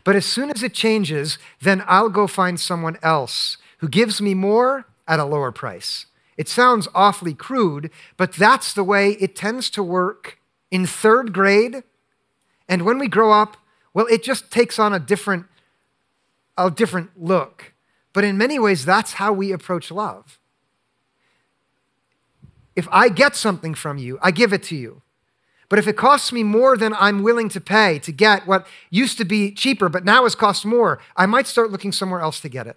But 0.05 0.17
as 0.17 0.27
soon 0.27 0.51
as 0.51 0.63
it 0.63 0.75
changes, 0.75 1.39
then 1.61 1.85
I'll 1.87 2.09
go 2.09 2.27
find 2.27 2.59
someone 2.59 2.99
else 3.03 3.57
who 3.79 3.89
gives 3.89 4.21
me 4.21 4.35
more 4.35 4.87
at 5.07 5.21
a 5.21 5.25
lower 5.25 5.53
price. 5.53 6.07
It 6.37 6.49
sounds 6.49 6.89
awfully 6.95 7.35
crude, 7.35 7.91
but 8.17 8.33
that's 8.33 8.73
the 8.73 8.85
way 8.85 9.13
it 9.13 9.37
tends 9.37 9.71
to 9.71 9.83
work 9.83 10.39
in 10.71 10.87
third 10.87 11.33
grade. 11.33 11.83
And 12.69 12.83
when 12.83 12.99
we 12.99 13.09
grow 13.09 13.33
up, 13.33 13.57
well, 13.95 14.07
it 14.07 14.23
just 14.23 14.51
takes 14.51 14.79
on 14.79 14.93
a 14.93 15.01
different 15.01 15.47
a 16.57 16.71
different 16.71 17.11
look. 17.17 17.73
But 18.13 18.25
in 18.25 18.37
many 18.37 18.59
ways, 18.59 18.85
that's 18.85 19.15
how 19.15 19.33
we 19.33 19.53
approach 19.53 19.93
love. 19.93 20.38
If 22.79 22.87
I 22.93 23.09
get 23.09 23.35
something 23.35 23.75
from 23.75 23.99
you, 23.99 24.21
I 24.23 24.31
give 24.31 24.53
it 24.53 24.63
to 24.71 24.77
you. 24.77 25.03
But 25.69 25.81
if 25.81 25.89
it 25.89 25.97
costs 25.97 26.31
me 26.31 26.45
more 26.45 26.77
than 26.77 26.95
I'm 26.95 27.25
willing 27.25 27.49
to 27.49 27.61
pay 27.61 27.99
to 27.99 28.13
get 28.13 28.47
what 28.47 28.69
used 28.89 29.19
to 29.19 29.25
be 29.25 29.51
cheaper, 29.51 29.89
but 29.89 30.05
now 30.05 30.23
has 30.23 30.37
cost 30.37 30.65
more, 30.65 31.01
I 31.17 31.27
might 31.27 31.49
start 31.49 31.73
looking 31.73 31.91
somewhere 31.91 32.21
else 32.21 32.39
to 32.39 32.49
get 32.49 32.69
it. 32.69 32.77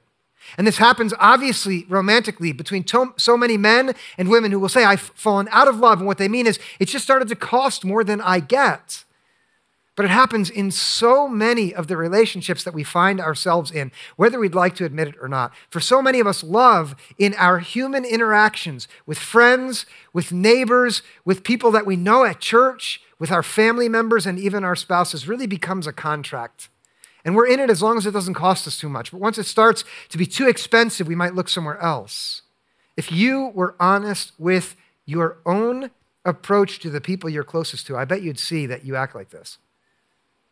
And 0.58 0.66
this 0.66 0.80
happens 0.80 1.14
obviously 1.20 1.86
romantically 1.88 2.52
between 2.52 2.84
to- 2.86 3.14
so 3.16 3.38
many 3.38 3.58
men 3.58 3.94
and 4.18 4.28
women 4.28 4.52
who 4.52 4.60
will 4.60 4.70
say, 4.70 4.84
I've 4.84 5.12
fallen 5.14 5.48
out 5.52 5.68
of 5.68 5.78
love. 5.78 6.00
And 6.00 6.08
what 6.08 6.18
they 6.18 6.28
mean 6.28 6.48
is, 6.48 6.58
it 6.80 6.86
just 6.86 7.06
started 7.06 7.28
to 7.28 7.36
cost 7.36 7.86
more 7.86 8.04
than 8.04 8.22
I 8.22 8.40
get. 8.40 9.06
But 10.02 10.06
it 10.06 10.14
happens 10.14 10.50
in 10.50 10.72
so 10.72 11.28
many 11.28 11.76
of 11.76 11.86
the 11.86 11.96
relationships 11.96 12.64
that 12.64 12.74
we 12.74 12.84
find 12.84 13.22
ourselves 13.22 13.70
in, 13.70 13.92
whether 14.16 14.40
we'd 14.40 14.56
like 14.56 14.74
to 14.78 14.84
admit 14.84 15.10
it 15.10 15.16
or 15.22 15.28
not. 15.28 15.54
For 15.70 15.80
so 15.80 16.02
many 16.02 16.20
of 16.20 16.26
us, 16.26 16.44
love 16.44 16.96
in 17.20 17.36
our 17.36 17.60
human 17.60 18.04
interactions 18.04 18.88
with 19.06 19.20
friends, 19.20 19.86
with 20.12 20.32
neighbors, 20.32 21.04
with 21.24 21.44
people 21.44 21.70
that 21.70 21.86
we 21.86 21.98
know 21.98 22.26
at 22.26 22.40
church, 22.40 23.00
with 23.20 23.32
our 23.32 23.44
family 23.44 23.88
members, 23.88 24.26
and 24.26 24.40
even 24.40 24.64
our 24.64 24.76
spouses 24.76 25.28
really 25.28 25.46
becomes 25.46 25.86
a 25.86 25.94
contract. 25.94 26.70
And 27.24 27.36
we're 27.36 27.46
in 27.46 27.60
it 27.60 27.70
as 27.70 27.84
long 27.84 28.00
as 28.00 28.08
it 28.08 28.12
doesn't 28.12 28.34
cost 28.34 28.66
us 28.66 28.80
too 28.80 28.90
much. 28.90 29.12
But 29.12 29.22
once 29.22 29.38
it 29.38 29.46
starts 29.46 29.84
to 30.10 30.18
be 30.18 30.26
too 30.26 30.48
expensive, 30.50 31.08
we 31.08 31.14
might 31.14 31.36
look 31.36 31.48
somewhere 31.48 31.78
else. 31.78 32.42
If 32.98 33.12
you 33.12 33.52
were 33.54 33.76
honest 33.80 34.32
with 34.40 34.76
your 35.06 35.38
own 35.46 35.92
approach 36.26 36.80
to 36.80 36.90
the 36.90 37.02
people 37.02 37.30
you're 37.30 37.44
closest 37.44 37.86
to, 37.86 37.98
I 37.98 38.06
bet 38.06 38.24
you'd 38.24 38.40
see 38.40 38.66
that 38.66 38.84
you 38.84 38.96
act 38.96 39.14
like 39.14 39.30
this. 39.30 39.60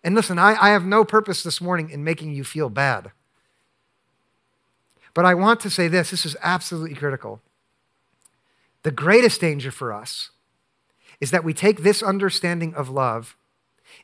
And 0.04 0.16
listen, 0.16 0.40
I, 0.40 0.56
I 0.60 0.70
have 0.70 0.86
no 0.86 1.04
purpose 1.04 1.44
this 1.44 1.60
morning 1.60 1.90
in 1.90 2.04
making 2.04 2.34
you 2.34 2.44
feel 2.44 2.70
bad. 2.70 3.12
But 5.14 5.26
I 5.26 5.34
want 5.34 5.60
to 5.62 5.70
say 5.70 5.88
this 5.88 6.12
this 6.12 6.26
is 6.26 6.38
absolutely 6.42 6.96
critical. 6.96 7.42
The 8.84 8.92
greatest 8.92 9.42
danger 9.42 9.72
for 9.72 9.92
us 9.92 10.30
is 11.20 11.32
that 11.32 11.44
we 11.44 11.54
take 11.54 11.84
this 11.84 12.02
understanding 12.02 12.74
of 12.74 12.90
love 12.90 13.36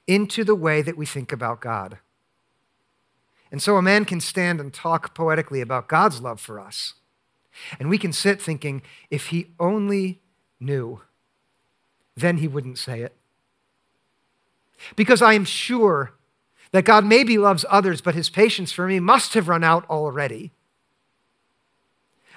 into 0.08 0.44
the 0.44 0.56
way 0.56 0.82
that 0.82 0.98
we 0.98 1.06
think 1.06 1.32
about 1.32 1.62
God. 1.62 2.00
And 3.52 3.62
so 3.62 3.78
a 3.78 3.82
man 3.82 4.04
can 4.04 4.20
stand 4.20 4.60
and 4.60 4.74
talk 4.74 5.16
poetically 5.16 5.62
about 5.62 5.88
God's 5.88 6.20
love 6.20 6.42
for 6.42 6.60
us. 6.60 6.96
And 7.80 7.90
we 7.90 7.98
can 7.98 8.12
sit 8.12 8.42
thinking, 8.42 8.82
if 9.10 9.28
he 9.28 9.52
only 9.60 10.20
knew, 10.60 11.02
then 12.18 12.38
he 12.38 12.48
wouldn't 12.48 12.78
say 12.78 13.02
it. 13.02 13.16
Because 14.96 15.22
I 15.22 15.34
am 15.34 15.46
sure 15.46 16.12
that 16.72 16.86
God 16.86 17.06
maybe 17.06 17.38
loves 17.38 17.66
others, 17.70 18.02
but 18.02 18.16
his 18.16 18.30
patience 18.30 18.72
for 18.72 18.88
me 18.88 19.00
must 19.00 19.34
have 19.34 19.48
run 19.48 19.64
out 19.64 19.90
already. 19.90 20.52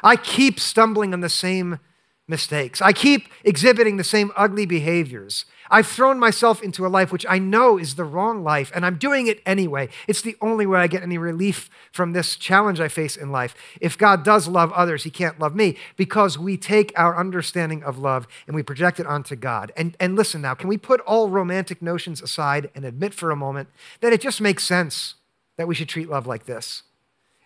I 0.03 0.17
keep 0.17 0.61
stumbling 0.61 1.13
on 1.13 1.21
the 1.21 1.29
same 1.29 1.81
mistakes. 2.29 2.81
I 2.83 2.93
keep 2.93 3.29
exhibiting 3.43 3.97
the 3.97 4.05
same 4.05 4.31
ugly 4.37 4.67
behaviors. 4.67 5.47
I've 5.71 5.87
thrown 5.87 6.19
myself 6.19 6.63
into 6.63 6.87
a 6.87 6.89
life 6.89 7.13
which 7.13 7.27
I 7.29 7.39
know 7.39 7.79
is 7.79 7.95
the 7.95 8.05
wrong 8.05 8.43
life, 8.43 8.71
and 8.75 8.87
I'm 8.87 8.97
doing 8.97 9.27
it 9.27 9.43
anyway. 9.45 9.89
It's 10.07 10.23
the 10.23 10.37
only 10.41 10.67
way 10.67 10.81
I 10.81 10.87
get 10.87 11.03
any 11.03 11.19
relief 11.19 11.69
from 11.93 12.13
this 12.13 12.37
challenge 12.37 12.81
I 12.81 12.89
face 12.89 13.17
in 13.17 13.31
life. 13.31 13.55
If 13.81 13.99
God 13.99 14.25
does 14.25 14.49
love 14.49 14.73
others, 14.73 15.05
He 15.05 15.11
can't 15.11 15.39
love 15.39 15.55
me 15.55 15.77
because 15.97 16.39
we 16.39 16.57
take 16.57 16.93
our 16.97 17.19
understanding 17.19 17.83
of 17.83 17.99
love 17.99 18.27
and 18.47 18.55
we 18.55 18.63
project 18.63 19.01
it 19.01 19.07
onto 19.07 19.37
God. 19.37 19.73
And, 19.77 19.97
and 20.01 20.17
listen 20.17 20.41
now, 20.41 20.55
can 20.55 20.69
we 20.69 20.79
put 20.79 21.01
all 21.01 21.29
romantic 21.29 21.83
notions 21.83 22.23
aside 22.23 22.71
and 22.75 22.85
admit 22.85 23.15
for 23.15 23.31
a 23.31 23.37
moment 23.37 23.69
that 24.01 24.13
it 24.13 24.21
just 24.21 24.41
makes 24.41 24.65
sense 24.65 25.15
that 25.57 25.69
we 25.69 25.75
should 25.75 25.89
treat 25.89 26.09
love 26.09 26.27
like 26.27 26.47
this? 26.47 26.83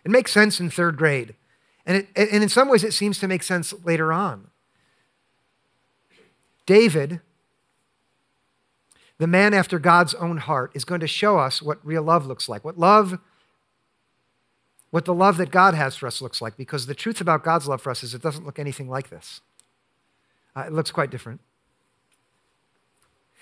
It 0.05 0.11
makes 0.11 0.31
sense 0.31 0.59
in 0.59 0.69
third 0.69 0.97
grade. 0.97 1.35
And, 1.85 1.97
it, 1.97 2.07
and 2.15 2.43
in 2.43 2.49
some 2.49 2.69
ways, 2.69 2.83
it 2.83 2.93
seems 2.93 3.19
to 3.19 3.27
make 3.27 3.43
sense 3.43 3.73
later 3.83 4.13
on. 4.13 4.49
David, 6.65 7.21
the 9.17 9.27
man 9.27 9.53
after 9.53 9.79
God's 9.79 10.13
own 10.13 10.37
heart, 10.37 10.71
is 10.73 10.85
going 10.85 11.01
to 11.01 11.07
show 11.07 11.39
us 11.39 11.61
what 11.61 11.85
real 11.85 12.03
love 12.03 12.25
looks 12.25 12.47
like, 12.47 12.63
what 12.63 12.77
love, 12.77 13.19
what 14.91 15.05
the 15.05 15.13
love 15.13 15.37
that 15.37 15.51
God 15.51 15.73
has 15.73 15.95
for 15.95 16.07
us 16.07 16.21
looks 16.21 16.41
like, 16.41 16.55
because 16.55 16.85
the 16.85 16.95
truth 16.95 17.19
about 17.19 17.43
God's 17.43 17.67
love 17.67 17.81
for 17.81 17.89
us 17.89 18.03
is 18.03 18.13
it 18.13 18.21
doesn't 18.21 18.45
look 18.45 18.59
anything 18.59 18.89
like 18.89 19.09
this. 19.09 19.41
Uh, 20.55 20.61
it 20.61 20.73
looks 20.73 20.91
quite 20.91 21.09
different. 21.09 21.41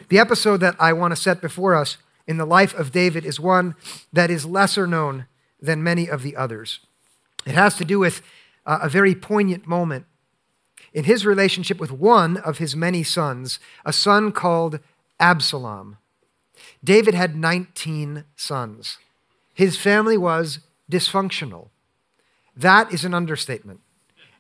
The 0.09 0.19
episode 0.19 0.57
that 0.57 0.75
I 0.79 0.93
want 0.93 1.11
to 1.11 1.21
set 1.21 1.41
before 1.41 1.75
us 1.75 1.97
in 2.25 2.37
the 2.37 2.45
life 2.45 2.73
of 2.73 2.91
David 2.91 3.25
is 3.25 3.39
one 3.39 3.75
that 4.11 4.31
is 4.31 4.45
lesser 4.45 4.87
known 4.87 5.25
than 5.61 5.83
many 5.83 6.09
of 6.09 6.23
the 6.23 6.35
others. 6.35 6.79
It 7.45 7.55
has 7.55 7.75
to 7.77 7.85
do 7.85 7.99
with 7.99 8.21
uh, 8.65 8.79
a 8.81 8.89
very 8.89 9.13
poignant 9.13 9.67
moment 9.67 10.05
in 10.93 11.05
his 11.05 11.25
relationship 11.25 11.79
with 11.79 11.91
one 11.91 12.37
of 12.37 12.57
his 12.57 12.75
many 12.75 13.03
sons, 13.03 13.59
a 13.85 13.93
son 13.93 14.31
called 14.31 14.79
Absalom. 15.19 15.97
David 16.83 17.13
had 17.13 17.35
19 17.35 18.25
sons. 18.35 18.97
His 19.53 19.77
family 19.77 20.17
was 20.17 20.59
dysfunctional. 20.91 21.69
That 22.55 22.93
is 22.93 23.05
an 23.05 23.13
understatement. 23.13 23.79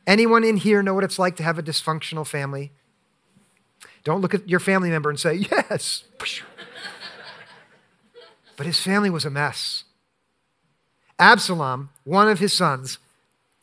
Anyone 0.05 0.43
in 0.43 0.57
here 0.57 0.83
know 0.83 0.93
what 0.93 1.03
it's 1.03 1.19
like 1.19 1.35
to 1.37 1.43
have 1.43 1.57
a 1.57 1.63
dysfunctional 1.63 2.27
family? 2.27 2.71
Don't 4.03 4.21
look 4.21 4.33
at 4.33 4.49
your 4.49 4.59
family 4.59 4.89
member 4.89 5.09
and 5.09 5.19
say, 5.19 5.35
yes. 5.35 6.03
but 8.57 8.65
his 8.65 8.79
family 8.79 9.09
was 9.09 9.25
a 9.25 9.29
mess. 9.29 9.83
Absalom, 11.19 11.89
one 12.03 12.27
of 12.27 12.39
his 12.39 12.51
sons, 12.51 12.97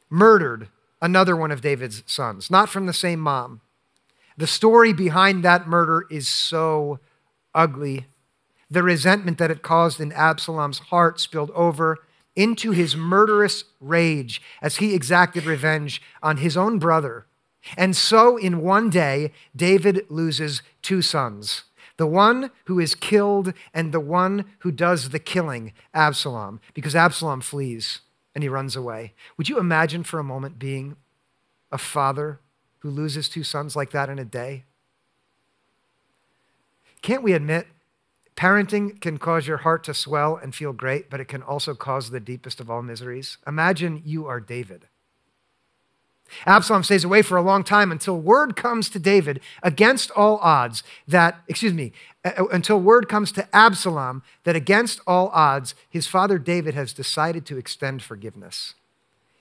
murdered 0.09 0.69
another 1.01 1.37
one 1.37 1.51
of 1.51 1.61
David's 1.61 2.03
sons, 2.07 2.51
not 2.51 2.69
from 2.69 2.87
the 2.87 2.93
same 2.93 3.21
mom. 3.21 3.61
The 4.37 4.47
story 4.47 4.93
behind 4.93 5.45
that 5.45 5.69
murder 5.69 6.07
is 6.11 6.29
so 6.29 7.01
ugly. 7.55 8.07
The 8.71 8.83
resentment 8.83 9.39
that 9.39 9.51
it 9.51 9.63
caused 9.63 10.01
in 10.01 10.13
Absalom's 10.13 10.79
heart 10.79 11.19
spilled 11.19 11.51
over 11.53 11.99
into 12.37 12.71
his 12.71 12.95
murderous 12.95 13.65
rage 13.81 14.41
as 14.63 14.77
he 14.77 14.95
exacted 14.95 15.45
revenge 15.45 16.01
on 16.23 16.37
his 16.37 16.57
own 16.57 16.79
brother. 16.79 17.27
And 17.77 17.97
so, 17.97 18.37
in 18.37 18.63
one 18.63 18.91
day, 18.91 19.33
David 19.57 20.07
loses 20.09 20.63
two 20.83 21.03
sons. 21.03 21.65
the 21.97 22.07
one 22.07 22.53
who 22.67 22.79
is 22.79 22.95
killed 22.95 23.53
and 23.75 23.91
the 23.93 23.99
one 23.99 24.45
who 24.61 24.71
does 24.71 25.09
the 25.09 25.19
killing, 25.19 25.73
Absalom, 25.93 26.61
because 26.73 26.95
Absalom 26.95 27.41
flees 27.41 28.03
and 28.39 28.45
he 28.45 28.49
runs 28.49 28.77
away. 28.77 29.15
Would 29.37 29.49
you 29.49 29.59
imagine 29.59 30.05
for 30.05 30.21
a 30.21 30.23
moment 30.23 30.61
being 30.61 30.95
a 31.73 31.77
father 31.77 32.39
who 32.79 32.89
loses 32.89 33.29
two 33.29 33.43
sons 33.43 33.75
like 33.75 33.91
that 33.91 34.09
in 34.09 34.21
a 34.21 34.25
day? 34.25 34.63
Can't 37.03 37.25
we 37.25 37.33
admit 37.33 37.67
parenting 38.37 39.01
can 39.01 39.19
cause 39.19 39.49
your 39.49 39.57
heart 39.57 39.83
to 39.83 39.93
swell 39.93 40.37
and 40.37 40.55
feel 40.55 40.73
great, 40.73 41.11
but 41.11 41.19
it 41.19 41.27
can 41.27 41.43
also 41.43 41.75
cause 41.75 42.11
the 42.11 42.21
deepest 42.21 42.61
of 42.61 42.71
all 42.71 42.81
miseries? 42.81 43.39
Imagine 43.45 44.03
you 44.05 44.29
are 44.29 44.39
David. 44.39 44.87
Absalom 46.47 46.83
stays 46.83 47.05
away 47.05 47.23
for 47.23 47.37
a 47.37 47.43
long 47.43 47.65
time 47.65 47.91
until 47.91 48.19
word 48.19 48.57
comes 48.57 48.89
to 48.91 48.99
David 48.99 49.41
against 49.63 50.11
all 50.13 50.39
odds 50.39 50.83
that, 51.07 51.41
excuse 51.49 51.73
me, 51.73 51.93
until 52.51 52.81
word 52.81 53.09
comes 53.09 53.33
to 53.33 53.49
Absalom 53.55 54.23
that 54.45 54.57
against 54.57 55.01
all 55.07 55.29
odds, 55.33 55.75
his 55.89 56.07
father 56.07 56.39
David 56.39 56.75
has 56.75 56.93
decided 56.93 57.47
to 57.47 57.57
extend 57.57 58.03
forgiveness. 58.03 58.75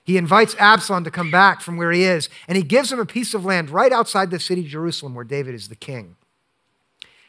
He 0.04 0.16
invites 0.16 0.56
Absalom 0.58 1.04
to 1.04 1.10
come 1.10 1.30
back 1.30 1.60
from 1.60 1.76
where 1.76 1.92
he 1.92 2.04
is, 2.04 2.30
and 2.46 2.56
he 2.56 2.62
gives 2.62 2.90
him 2.90 2.98
a 2.98 3.04
piece 3.04 3.34
of 3.34 3.44
land 3.44 3.68
right 3.68 3.92
outside 3.92 4.30
the 4.30 4.40
city 4.40 4.64
Jerusalem 4.64 5.14
where 5.14 5.24
David 5.24 5.54
is 5.54 5.68
the 5.68 5.76
king. 5.76 6.16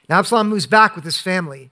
Now, 0.08 0.20
Absalom 0.20 0.48
moves 0.50 0.66
back 0.66 0.96
with 0.96 1.04
his 1.04 1.20
family. 1.20 1.72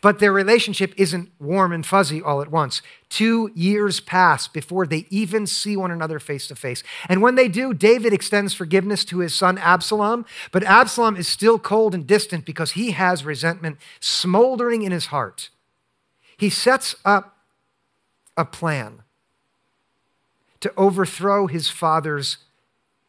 But 0.00 0.18
their 0.18 0.32
relationship 0.32 0.94
isn't 0.96 1.30
warm 1.38 1.72
and 1.72 1.84
fuzzy 1.84 2.22
all 2.22 2.40
at 2.40 2.50
once. 2.50 2.82
Two 3.08 3.50
years 3.54 4.00
pass 4.00 4.48
before 4.48 4.86
they 4.86 5.06
even 5.10 5.46
see 5.46 5.76
one 5.76 5.90
another 5.90 6.18
face 6.18 6.46
to 6.48 6.56
face. 6.56 6.82
And 7.08 7.22
when 7.22 7.34
they 7.34 7.48
do, 7.48 7.74
David 7.74 8.12
extends 8.12 8.54
forgiveness 8.54 9.04
to 9.06 9.18
his 9.18 9.34
son 9.34 9.58
Absalom, 9.58 10.24
but 10.50 10.64
Absalom 10.64 11.16
is 11.16 11.28
still 11.28 11.58
cold 11.58 11.94
and 11.94 12.06
distant 12.06 12.44
because 12.44 12.72
he 12.72 12.92
has 12.92 13.24
resentment 13.24 13.78
smoldering 14.00 14.82
in 14.82 14.92
his 14.92 15.06
heart. 15.06 15.50
He 16.36 16.50
sets 16.50 16.94
up 17.04 17.36
a 18.36 18.44
plan 18.44 19.02
to 20.60 20.72
overthrow 20.76 21.46
his 21.48 21.68
father's 21.68 22.38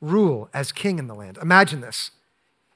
rule 0.02 0.50
as 0.54 0.72
king 0.72 1.00
in 1.00 1.08
the 1.08 1.16
land. 1.16 1.38
Imagine 1.42 1.82
this. 1.82 2.12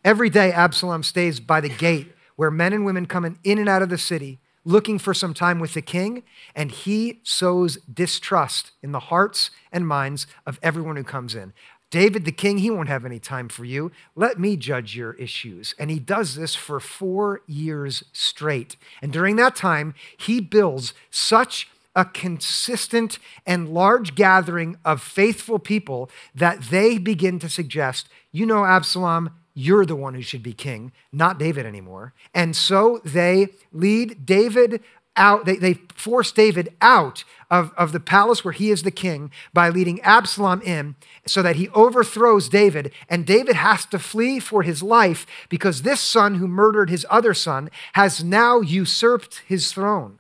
Every 0.04 0.30
day, 0.30 0.52
Absalom 0.52 1.04
stays 1.04 1.40
by 1.40 1.60
the 1.60 1.70
gate 1.70 2.14
where 2.38 2.50
men 2.50 2.72
and 2.72 2.86
women 2.86 3.06
come 3.06 3.38
in 3.44 3.60
and 3.60 3.68
out 3.68 3.82
of 3.82 3.90
the 3.90 3.98
city 3.98 4.40
looking 4.68 5.00
for 5.00 5.14
some 5.14 5.34
time 5.34 5.60
with 5.60 5.74
the 5.74 5.82
king, 5.82 6.24
and 6.54 6.72
he 6.72 7.22
sows 7.24 7.78
distrust 7.92 8.72
in 8.84 8.92
the 8.92 9.00
hearts 9.00 9.50
and 9.72 9.88
minds 9.88 10.28
of 10.46 10.60
everyone 10.62 10.98
who 10.98 11.06
comes 11.06 11.34
in. 11.36 11.54
David, 11.90 12.26
the 12.26 12.34
king, 12.34 12.58
he 12.58 12.70
won't 12.70 12.90
have 12.90 13.06
any 13.06 13.18
time 13.18 13.48
for 13.48 13.64
you. 13.64 13.94
Let 14.14 14.38
me 14.38 14.58
judge 14.58 14.94
your 14.94 15.14
issues. 15.14 15.74
And 15.80 15.90
he 15.90 16.00
does 16.00 16.36
this 16.36 16.54
for 16.54 16.82
four 16.82 17.44
years 17.48 18.04
straight. 18.12 18.76
And 19.02 19.14
during 19.14 19.38
that 19.38 19.56
time, 19.56 19.94
he 20.18 20.42
builds 20.42 20.94
such 21.10 21.70
a 21.96 22.04
consistent 22.04 23.20
and 23.46 23.70
large 23.70 24.16
gathering 24.16 24.78
of 24.84 25.02
faithful 25.02 25.60
people 25.60 26.12
that 26.36 26.64
they 26.64 26.98
begin 26.98 27.40
to 27.40 27.50
suggest, 27.50 28.10
you 28.34 28.46
know, 28.46 28.66
Absalom, 28.66 29.32
you're 29.58 29.88
the 29.88 29.96
one 29.96 30.14
who 30.14 30.22
should 30.22 30.44
be 30.44 30.54
king, 30.54 30.92
not 31.12 31.40
David 31.40 31.66
anymore. 31.66 32.14
And 32.32 32.56
so 32.56 33.02
they 33.04 33.48
lead 33.74 34.24
David 34.24 34.84
out, 35.16 35.46
they, 35.46 35.56
they 35.56 35.74
force 35.96 36.32
David 36.32 36.76
out 36.80 37.24
of, 37.50 37.74
of 37.76 37.92
the 37.92 38.00
palace 38.00 38.46
where 38.46 38.52
he 38.52 38.70
is 38.70 38.84
the 38.84 38.92
king 38.92 39.32
by 39.54 39.70
leading 39.70 40.00
Absalom 40.02 40.62
in 40.62 40.96
so 41.26 41.42
that 41.42 41.56
he 41.56 41.70
overthrows 41.70 42.50
David. 42.50 42.94
And 43.10 43.26
David 43.26 43.56
has 43.56 43.84
to 43.88 43.98
flee 43.98 44.40
for 44.40 44.62
his 44.62 44.84
life 44.84 45.26
because 45.50 45.82
this 45.82 46.02
son 46.02 46.36
who 46.36 46.48
murdered 46.48 46.92
his 46.92 47.08
other 47.10 47.34
son 47.34 47.72
has 47.94 48.24
now 48.24 48.62
usurped 48.62 49.42
his 49.48 49.72
throne. 49.72 50.20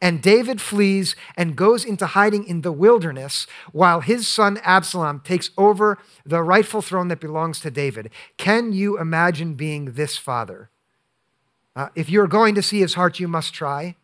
And 0.00 0.22
David 0.22 0.60
flees 0.60 1.16
and 1.36 1.56
goes 1.56 1.84
into 1.84 2.06
hiding 2.06 2.44
in 2.44 2.60
the 2.60 2.70
wilderness 2.70 3.46
while 3.72 4.00
his 4.00 4.28
son 4.28 4.58
Absalom 4.62 5.20
takes 5.20 5.50
over 5.58 5.98
the 6.24 6.42
rightful 6.42 6.82
throne 6.82 7.08
that 7.08 7.20
belongs 7.20 7.58
to 7.60 7.70
David. 7.70 8.10
Can 8.36 8.72
you 8.72 8.98
imagine 8.98 9.54
being 9.54 9.92
this 9.92 10.16
father? 10.16 10.70
Uh, 11.74 11.88
if 11.96 12.08
you're 12.08 12.28
going 12.28 12.54
to 12.54 12.62
see 12.62 12.80
his 12.80 12.94
heart, 12.94 13.18
you 13.18 13.26
must 13.26 13.52
try. 13.52 13.96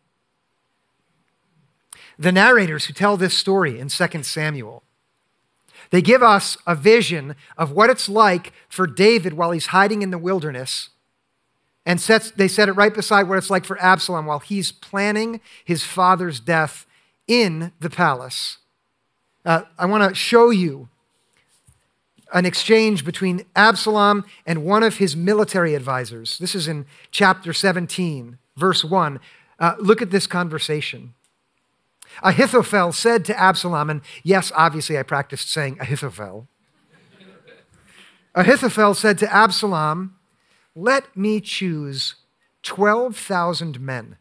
The 2.19 2.31
narrators 2.31 2.85
who 2.85 2.93
tell 2.93 3.15
this 3.15 3.37
story 3.37 3.79
in 3.79 3.87
2 3.87 4.23
Samuel, 4.23 4.83
they 5.91 6.01
give 6.01 6.23
us 6.23 6.57
a 6.67 6.75
vision 6.75 7.35
of 7.57 7.71
what 7.71 7.89
it's 7.89 8.09
like 8.09 8.51
for 8.67 8.87
David 8.87 9.33
while 9.33 9.51
he's 9.51 9.67
hiding 9.67 10.01
in 10.01 10.11
the 10.11 10.17
wilderness 10.17 10.89
and 11.85 12.01
sets, 12.01 12.31
they 12.31 12.47
set 12.47 12.67
it 12.67 12.73
right 12.73 12.93
beside 12.93 13.29
what 13.29 13.37
it's 13.37 13.49
like 13.49 13.65
for 13.65 13.79
Absalom 13.79 14.25
while 14.25 14.39
he's 14.39 14.71
planning 14.71 15.39
his 15.63 15.83
father's 15.83 16.39
death 16.39 16.85
in 17.27 17.71
the 17.79 17.89
palace. 17.89 18.57
Uh, 19.45 19.61
I 19.77 19.85
want 19.85 20.09
to 20.09 20.15
show 20.15 20.49
you 20.49 20.89
an 22.33 22.45
exchange 22.45 23.05
between 23.05 23.45
Absalom 23.55 24.25
and 24.45 24.65
one 24.65 24.83
of 24.83 24.97
his 24.97 25.15
military 25.15 25.75
advisors. 25.75 26.39
This 26.39 26.55
is 26.55 26.67
in 26.67 26.85
chapter 27.11 27.53
17, 27.53 28.39
verse 28.57 28.83
1. 28.83 29.19
Uh, 29.59 29.75
look 29.79 30.01
at 30.01 30.09
this 30.09 30.25
conversation. 30.25 31.13
Ahithophel 32.23 32.93
said 32.93 33.25
to 33.25 33.39
Absalom, 33.39 33.89
and 33.89 34.01
yes, 34.23 34.51
obviously 34.55 34.97
I 34.97 35.03
practiced 35.03 35.49
saying 35.49 35.77
Ahithophel. 35.79 36.47
Ahithophel 38.33 38.95
said 38.95 39.17
to 39.19 39.33
Absalom, 39.33 40.15
let 40.75 41.15
me 41.15 41.39
choose 41.39 42.15
12,000 42.63 43.79
men, 43.79 44.17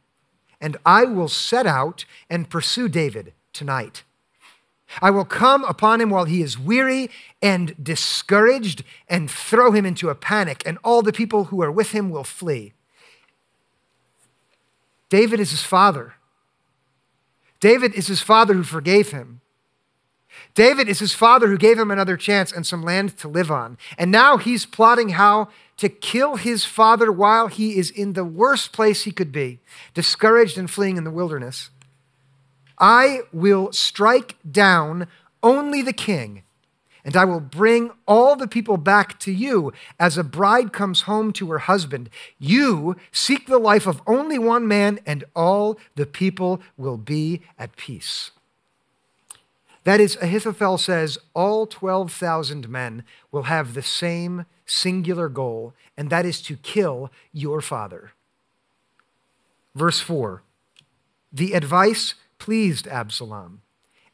and 0.60 0.76
I 0.86 1.04
will 1.04 1.28
set 1.28 1.66
out 1.66 2.04
and 2.30 2.48
pursue 2.48 2.88
David 2.88 3.32
tonight. 3.52 4.04
I 5.02 5.10
will 5.10 5.24
come 5.24 5.64
upon 5.64 6.00
him 6.00 6.10
while 6.10 6.26
he 6.26 6.40
is 6.42 6.58
weary 6.58 7.10
and 7.42 7.74
discouraged 7.82 8.84
and 9.08 9.30
throw 9.30 9.72
him 9.72 9.84
into 9.84 10.08
a 10.08 10.14
panic, 10.14 10.62
and 10.64 10.78
all 10.84 11.02
the 11.02 11.12
people 11.12 11.44
who 11.44 11.62
are 11.62 11.72
with 11.72 11.90
him 11.90 12.10
will 12.10 12.24
flee. 12.24 12.74
David 15.08 15.40
is 15.40 15.50
his 15.50 15.62
father. 15.62 16.14
David 17.60 17.94
is 17.94 18.06
his 18.06 18.20
father 18.20 18.54
who 18.54 18.62
forgave 18.62 19.10
him. 19.10 19.40
David 20.54 20.88
is 20.88 21.00
his 21.00 21.12
father 21.12 21.48
who 21.48 21.58
gave 21.58 21.78
him 21.78 21.90
another 21.90 22.16
chance 22.16 22.52
and 22.52 22.64
some 22.64 22.82
land 22.82 23.16
to 23.18 23.28
live 23.28 23.50
on. 23.50 23.76
And 23.98 24.12
now 24.12 24.36
he's 24.36 24.66
plotting 24.66 25.10
how 25.10 25.48
to 25.78 25.88
kill 25.88 26.36
his 26.36 26.64
father 26.64 27.10
while 27.10 27.48
he 27.48 27.76
is 27.76 27.90
in 27.90 28.12
the 28.12 28.24
worst 28.24 28.72
place 28.72 29.02
he 29.02 29.10
could 29.10 29.32
be, 29.32 29.58
discouraged 29.92 30.56
and 30.56 30.70
fleeing 30.70 30.96
in 30.96 31.02
the 31.02 31.10
wilderness. 31.10 31.70
I 32.78 33.22
will 33.32 33.72
strike 33.72 34.36
down 34.48 35.08
only 35.42 35.82
the 35.82 35.92
king, 35.92 36.44
and 37.04 37.16
I 37.16 37.24
will 37.24 37.40
bring 37.40 37.90
all 38.06 38.36
the 38.36 38.48
people 38.48 38.76
back 38.76 39.18
to 39.20 39.32
you 39.32 39.72
as 39.98 40.16
a 40.16 40.24
bride 40.24 40.72
comes 40.72 41.02
home 41.02 41.32
to 41.34 41.50
her 41.50 41.58
husband. 41.58 42.08
You 42.38 42.96
seek 43.10 43.46
the 43.46 43.58
life 43.58 43.86
of 43.88 44.02
only 44.06 44.38
one 44.38 44.66
man, 44.68 45.00
and 45.04 45.24
all 45.34 45.78
the 45.96 46.06
people 46.06 46.60
will 46.76 46.96
be 46.96 47.42
at 47.58 47.76
peace. 47.76 48.30
That 49.84 50.00
is, 50.00 50.16
Ahithophel 50.16 50.78
says 50.78 51.18
all 51.34 51.66
12,000 51.66 52.68
men 52.68 53.04
will 53.30 53.44
have 53.44 53.74
the 53.74 53.82
same 53.82 54.46
singular 54.66 55.28
goal, 55.28 55.74
and 55.96 56.08
that 56.08 56.24
is 56.24 56.40
to 56.42 56.56
kill 56.56 57.10
your 57.32 57.60
father. 57.60 58.12
Verse 59.74 60.00
4 60.00 60.42
The 61.32 61.52
advice 61.52 62.14
pleased 62.38 62.86
Absalom 62.88 63.60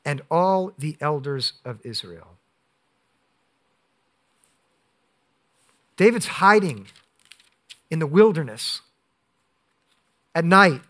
and 0.04 0.22
all 0.30 0.72
the 0.78 0.96
elders 1.00 1.52
of 1.64 1.80
Israel. 1.85 2.37
David's 5.96 6.26
hiding 6.26 6.87
in 7.90 7.98
the 7.98 8.06
wilderness 8.06 8.80
at 10.35 10.44
night. 10.44 10.80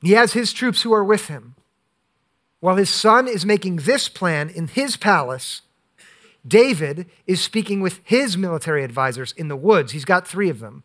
He 0.00 0.12
has 0.12 0.32
his 0.32 0.52
troops 0.52 0.82
who 0.82 0.94
are 0.94 1.04
with 1.04 1.26
him. 1.26 1.56
While 2.60 2.76
his 2.76 2.90
son 2.90 3.28
is 3.28 3.44
making 3.44 3.76
this 3.76 4.08
plan 4.08 4.48
in 4.48 4.68
his 4.68 4.96
palace, 4.96 5.62
David 6.46 7.06
is 7.26 7.40
speaking 7.40 7.80
with 7.80 8.00
his 8.04 8.36
military 8.36 8.84
advisors 8.84 9.32
in 9.32 9.48
the 9.48 9.56
woods. 9.56 9.92
He's 9.92 10.04
got 10.04 10.26
three 10.26 10.48
of 10.48 10.60
them. 10.60 10.82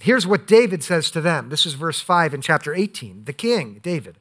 Here's 0.00 0.26
what 0.26 0.46
David 0.46 0.82
says 0.82 1.10
to 1.10 1.20
them. 1.20 1.48
This 1.48 1.66
is 1.66 1.74
verse 1.74 2.00
5 2.00 2.34
in 2.34 2.40
chapter 2.40 2.74
18. 2.74 3.24
The 3.24 3.32
king, 3.32 3.80
David, 3.82 4.18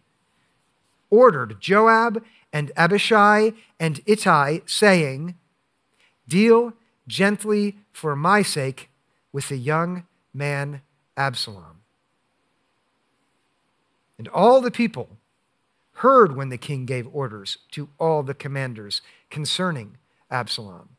ordered 1.09 1.59
Joab 1.59 2.23
and 2.51 2.71
Abishai 2.75 3.51
and 3.79 4.01
Ittai, 4.05 4.59
saying, 4.65 5.35
Deal 6.27 6.73
gently 7.07 7.77
for 7.91 8.15
my 8.15 8.41
sake 8.41 8.89
with 9.31 9.49
the 9.49 9.57
young 9.57 10.05
man 10.33 10.81
Absalom. 11.17 11.81
And 14.17 14.27
all 14.29 14.61
the 14.61 14.71
people 14.71 15.09
heard 16.03 16.35
when 16.35 16.49
the 16.49 16.57
king 16.57 16.85
gave 16.85 17.07
orders 17.13 17.59
to 17.71 17.87
all 17.97 18.23
the 18.23 18.33
commanders 18.33 19.01
concerning 19.29 19.95
Absalom. 20.29 20.89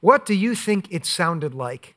What 0.00 0.26
do 0.26 0.34
you 0.34 0.54
think 0.54 0.88
it 0.90 1.06
sounded 1.06 1.54
like 1.54 1.96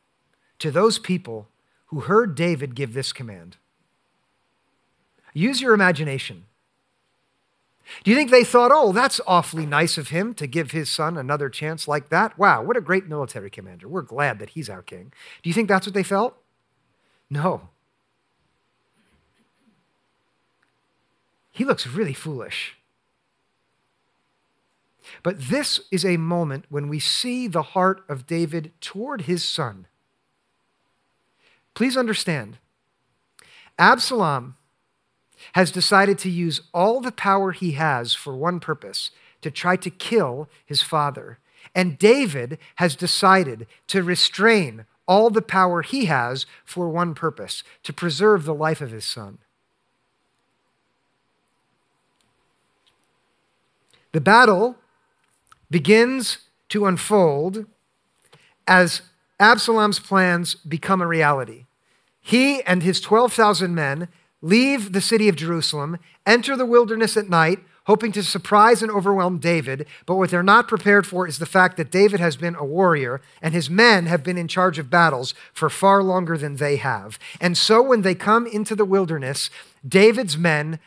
to 0.59 0.71
those 0.71 0.99
people 0.99 1.49
who 1.87 1.99
heard 1.99 2.33
David 2.33 2.75
give 2.75 2.93
this 2.93 3.11
command? 3.11 3.57
Use 5.33 5.61
your 5.61 5.73
imagination. 5.73 6.45
Do 8.05 8.09
you 8.09 8.15
think 8.15 8.31
they 8.31 8.45
thought, 8.45 8.71
oh, 8.73 8.93
that's 8.93 9.19
awfully 9.27 9.65
nice 9.65 9.97
of 9.97 10.09
him 10.09 10.33
to 10.35 10.47
give 10.47 10.71
his 10.71 10.89
son 10.89 11.17
another 11.17 11.49
chance 11.49 11.89
like 11.89 12.07
that? 12.07 12.37
Wow, 12.37 12.63
what 12.63 12.77
a 12.77 12.81
great 12.81 13.05
military 13.05 13.49
commander. 13.49 13.89
We're 13.89 14.01
glad 14.01 14.39
that 14.39 14.51
he's 14.51 14.69
our 14.69 14.81
king. 14.81 15.11
Do 15.43 15.49
you 15.49 15.53
think 15.53 15.67
that's 15.67 15.85
what 15.85 15.93
they 15.93 16.03
felt? 16.03 16.37
No. 17.29 17.70
He 21.51 21.65
looks 21.65 21.85
really 21.85 22.13
foolish. 22.13 22.77
But 25.23 25.49
this 25.49 25.81
is 25.91 26.05
a 26.05 26.17
moment 26.17 26.65
when 26.69 26.87
we 26.87 26.99
see 26.99 27.47
the 27.47 27.61
heart 27.61 28.03
of 28.07 28.25
David 28.25 28.71
toward 28.79 29.23
his 29.23 29.43
son. 29.43 29.87
Please 31.73 31.97
understand, 31.97 32.57
Absalom 33.77 34.55
has 35.53 35.71
decided 35.71 36.17
to 36.19 36.29
use 36.29 36.61
all 36.73 37.01
the 37.01 37.11
power 37.11 37.51
he 37.51 37.71
has 37.71 38.13
for 38.13 38.35
one 38.35 38.59
purpose 38.59 39.11
to 39.41 39.49
try 39.49 39.75
to 39.75 39.89
kill 39.89 40.49
his 40.65 40.81
father. 40.81 41.39
And 41.73 41.97
David 41.97 42.57
has 42.75 42.95
decided 42.95 43.67
to 43.87 44.03
restrain 44.03 44.85
all 45.07 45.29
the 45.29 45.41
power 45.41 45.81
he 45.81 46.05
has 46.05 46.45
for 46.63 46.89
one 46.89 47.15
purpose 47.15 47.63
to 47.83 47.93
preserve 47.93 48.45
the 48.45 48.53
life 48.53 48.81
of 48.81 48.91
his 48.91 49.05
son. 49.05 49.39
The 54.11 54.21
battle 54.21 54.75
begins 55.69 56.39
to 56.69 56.85
unfold 56.85 57.65
as 58.67 59.01
Absalom's 59.39 59.99
plans 59.99 60.55
become 60.55 61.01
a 61.01 61.07
reality. 61.07 61.65
He 62.19 62.61
and 62.63 62.83
his 62.83 63.01
12,000 63.01 63.73
men 63.73 64.07
leave 64.41 64.91
the 64.91 65.01
city 65.01 65.27
of 65.27 65.35
Jerusalem, 65.35 65.97
enter 66.25 66.55
the 66.55 66.65
wilderness 66.65 67.17
at 67.17 67.29
night, 67.29 67.59
hoping 67.85 68.11
to 68.11 68.23
surprise 68.23 68.81
and 68.81 68.91
overwhelm 68.91 69.39
David. 69.39 69.87
But 70.05 70.15
what 70.15 70.29
they're 70.29 70.43
not 70.43 70.67
prepared 70.67 71.07
for 71.07 71.27
is 71.27 71.39
the 71.39 71.45
fact 71.45 71.77
that 71.77 71.91
David 71.91 72.19
has 72.19 72.37
been 72.37 72.55
a 72.55 72.65
warrior 72.65 73.21
and 73.41 73.53
his 73.53 73.69
men 73.69 74.05
have 74.05 74.23
been 74.23 74.37
in 74.37 74.47
charge 74.47 74.77
of 74.77 74.89
battles 74.89 75.33
for 75.53 75.69
far 75.69 76.03
longer 76.03 76.37
than 76.37 76.57
they 76.57 76.75
have. 76.75 77.17
And 77.39 77.57
so 77.57 77.81
when 77.81 78.01
they 78.01 78.15
come 78.15 78.45
into 78.45 78.75
the 78.75 78.85
wilderness, 78.85 79.49
David's 79.87 80.37
men 80.37 80.79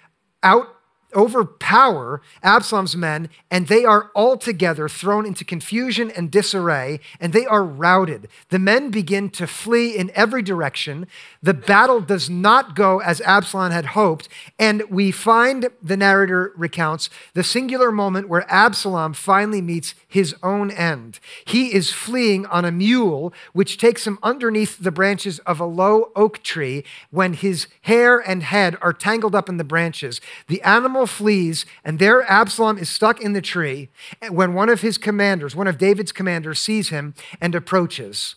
out 0.43 0.74
overpower 1.15 2.21
Absalom's 2.43 2.97
men, 2.97 3.29
and 3.51 3.69
they 3.69 3.85
are 3.85 4.11
altogether 4.15 4.89
thrown 4.89 5.27
into 5.27 5.45
confusion 5.45 6.11
and 6.11 6.31
disarray, 6.31 7.01
and 7.21 7.33
they 7.33 7.47
are 7.47 7.65
routed. 7.65 8.29
The 8.49 8.59
men 8.59 8.91
begin 8.91 9.31
to 9.31 9.47
flee 9.47 9.97
in 9.97 10.11
every 10.15 10.43
direction. 10.43 11.07
The 11.43 11.55
battle 11.55 12.01
does 12.01 12.29
not 12.29 12.75
go 12.75 13.01
as 13.01 13.21
Absalom 13.23 13.73
had 13.73 13.87
hoped, 13.87 14.29
and 14.59 14.83
we 14.91 15.11
find, 15.11 15.69
the 15.83 15.97
narrator 15.97 16.53
recounts, 16.57 17.11
the 17.35 17.45
singular 17.45 17.91
moment 17.93 18.29
where 18.29 18.51
Absalom 18.53 19.13
finally 19.13 19.61
meets 19.61 19.95
his 20.07 20.35
own 20.43 20.71
end. 20.71 21.21
He 21.45 21.75
is 21.75 21.91
fleeing 21.91 22.47
on 22.47 22.65
a 22.65 22.73
mule, 22.73 23.33
which 23.53 23.79
takes 23.79 24.07
him 24.07 24.19
underneath 24.23 24.79
the 24.79 24.91
branches 24.91 25.39
of 25.41 25.61
a 25.61 25.67
low 25.67 26.11
oak 26.15 26.43
tree 26.43 26.85
when 27.11 27.35
his 27.35 27.67
hair 27.83 28.19
and 28.19 28.43
head 28.43 28.77
are 28.81 28.93
tangled 28.93 29.35
up 29.35 29.49
in 29.49 29.57
the 29.57 29.65
branches. 29.65 30.21
The 30.49 30.63
animal 30.63 31.04
flees, 31.07 31.67
and 31.85 31.99
there 31.99 32.23
Absalom 32.31 32.79
is 32.79 32.89
stuck 32.89 33.21
in 33.21 33.33
the 33.33 33.43
tree 33.43 33.89
when 34.31 34.55
one 34.55 34.69
of 34.69 34.81
his 34.81 34.99
commanders, 34.99 35.57
one 35.57 35.67
of 35.67 35.79
David's 35.79 36.13
commanders, 36.13 36.59
sees 36.59 36.89
him 36.89 37.15
and 37.41 37.55
approaches. 37.55 38.37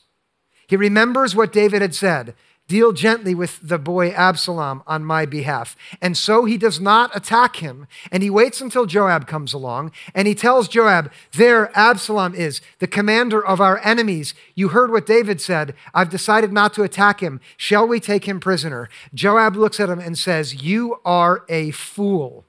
He 0.67 0.75
remembers 0.75 1.35
what 1.35 1.53
David 1.53 1.81
had 1.81 1.95
said 1.95 2.35
Deal 2.67 2.91
gently 2.91 3.33
with 3.33 3.59
the 3.63 3.79
boy 3.79 4.09
Absalom 4.09 4.83
on 4.85 5.05
my 5.05 5.25
behalf. 5.25 5.77
And 6.01 6.17
so 6.17 6.43
he 6.43 6.57
does 6.57 6.81
not 6.81 7.15
attack 7.15 7.57
him. 7.57 7.87
And 8.11 8.21
he 8.21 8.29
waits 8.29 8.59
until 8.59 8.85
Joab 8.85 9.25
comes 9.25 9.53
along 9.53 9.93
and 10.13 10.27
he 10.27 10.35
tells 10.35 10.67
Joab, 10.67 11.09
There 11.31 11.71
Absalom 11.77 12.35
is, 12.35 12.59
the 12.79 12.87
commander 12.87 13.43
of 13.43 13.61
our 13.61 13.79
enemies. 13.85 14.33
You 14.53 14.69
heard 14.69 14.91
what 14.91 15.05
David 15.05 15.39
said. 15.39 15.75
I've 15.93 16.09
decided 16.09 16.51
not 16.51 16.73
to 16.73 16.83
attack 16.83 17.21
him. 17.21 17.39
Shall 17.55 17.87
we 17.87 18.01
take 18.01 18.25
him 18.25 18.41
prisoner? 18.41 18.89
Joab 19.13 19.55
looks 19.55 19.79
at 19.79 19.89
him 19.89 19.99
and 19.99 20.17
says, 20.17 20.61
You 20.61 20.99
are 21.05 21.45
a 21.47 21.71
fool. 21.71 22.46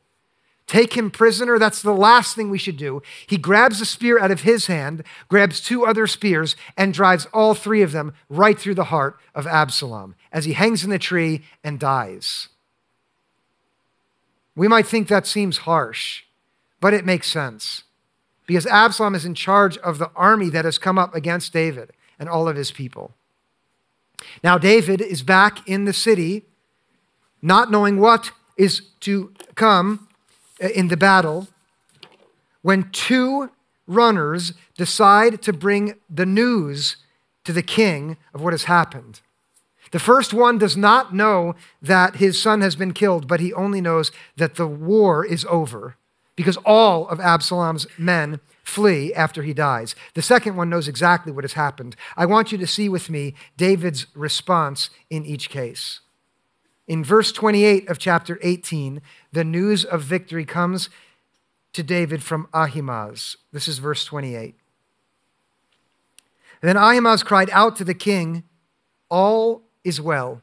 Take 0.68 0.98
him 0.98 1.10
prisoner. 1.10 1.58
That's 1.58 1.80
the 1.80 1.94
last 1.94 2.36
thing 2.36 2.50
we 2.50 2.58
should 2.58 2.76
do. 2.76 3.02
He 3.26 3.38
grabs 3.38 3.80
a 3.80 3.86
spear 3.86 4.20
out 4.20 4.30
of 4.30 4.42
his 4.42 4.66
hand, 4.66 5.02
grabs 5.28 5.62
two 5.62 5.86
other 5.86 6.06
spears, 6.06 6.56
and 6.76 6.92
drives 6.92 7.26
all 7.32 7.54
three 7.54 7.80
of 7.80 7.92
them 7.92 8.12
right 8.28 8.56
through 8.56 8.74
the 8.74 8.84
heart 8.84 9.18
of 9.34 9.46
Absalom 9.46 10.14
as 10.30 10.44
he 10.44 10.52
hangs 10.52 10.84
in 10.84 10.90
the 10.90 10.98
tree 10.98 11.42
and 11.64 11.80
dies. 11.80 12.48
We 14.54 14.68
might 14.68 14.86
think 14.86 15.08
that 15.08 15.26
seems 15.26 15.58
harsh, 15.58 16.24
but 16.80 16.92
it 16.92 17.06
makes 17.06 17.30
sense 17.30 17.84
because 18.46 18.66
Absalom 18.66 19.14
is 19.14 19.24
in 19.24 19.34
charge 19.34 19.78
of 19.78 19.96
the 19.96 20.10
army 20.14 20.50
that 20.50 20.66
has 20.66 20.76
come 20.76 20.98
up 20.98 21.14
against 21.14 21.52
David 21.52 21.92
and 22.18 22.28
all 22.28 22.46
of 22.46 22.56
his 22.56 22.72
people. 22.72 23.14
Now, 24.44 24.58
David 24.58 25.00
is 25.00 25.22
back 25.22 25.66
in 25.66 25.86
the 25.86 25.92
city, 25.94 26.44
not 27.40 27.70
knowing 27.70 27.98
what 27.98 28.32
is 28.58 28.82
to 29.00 29.32
come 29.54 30.07
Uh, 30.62 30.68
in 30.68 30.88
the 30.88 30.96
battle 30.96 31.48
when 32.62 32.90
two 32.90 33.50
runners 33.86 34.52
decide 34.76 35.40
to 35.40 35.52
bring 35.52 35.94
the 36.10 36.26
news 36.26 36.96
to 37.44 37.52
the 37.52 37.62
king 37.62 38.16
of 38.34 38.42
what 38.42 38.52
has 38.52 38.64
happened. 38.64 39.20
The 39.92 39.98
first 39.98 40.34
one 40.34 40.58
does 40.58 40.76
not 40.76 41.14
know 41.14 41.54
that 41.80 42.16
his 42.16 42.40
son 42.40 42.60
has 42.60 42.76
been 42.76 42.92
killed, 42.92 43.26
but 43.26 43.40
he 43.40 43.54
only 43.54 43.80
knows 43.80 44.12
that 44.36 44.56
the 44.56 44.66
war 44.66 45.24
is 45.24 45.46
over 45.48 45.96
because 46.36 46.58
all 46.58 47.08
of 47.08 47.20
Absalom's 47.20 47.86
men 47.96 48.40
flee 48.62 49.14
after 49.14 49.42
he 49.42 49.54
dies. 49.54 49.94
The 50.14 50.22
second 50.22 50.56
one 50.56 50.68
knows 50.68 50.88
exactly 50.88 51.32
what 51.32 51.44
has 51.44 51.54
happened. 51.54 51.96
I 52.16 52.26
want 52.26 52.52
you 52.52 52.58
to 52.58 52.66
see 52.66 52.88
with 52.88 53.08
me 53.08 53.34
David's 53.56 54.06
response 54.14 54.90
in 55.08 55.24
each 55.24 55.48
case. 55.48 56.00
In 56.86 57.04
verse 57.04 57.32
28 57.32 57.88
of 57.88 57.98
chapter 57.98 58.38
18, 58.42 59.02
the 59.32 59.44
news 59.44 59.84
of 59.84 60.02
victory 60.02 60.44
comes 60.44 60.88
to 61.72 61.82
David 61.82 62.22
from 62.22 62.48
Ahimaaz. 62.54 63.36
This 63.52 63.68
is 63.68 63.78
verse 63.78 64.04
28. 64.04 64.54
then 66.60 66.76
Ahimaaz 66.76 67.22
cried 67.22 67.50
out 67.50 67.76
to 67.76 67.84
the 67.84 67.94
king, 67.94 68.44
All 69.08 69.62
is 69.84 70.00
well. 70.00 70.42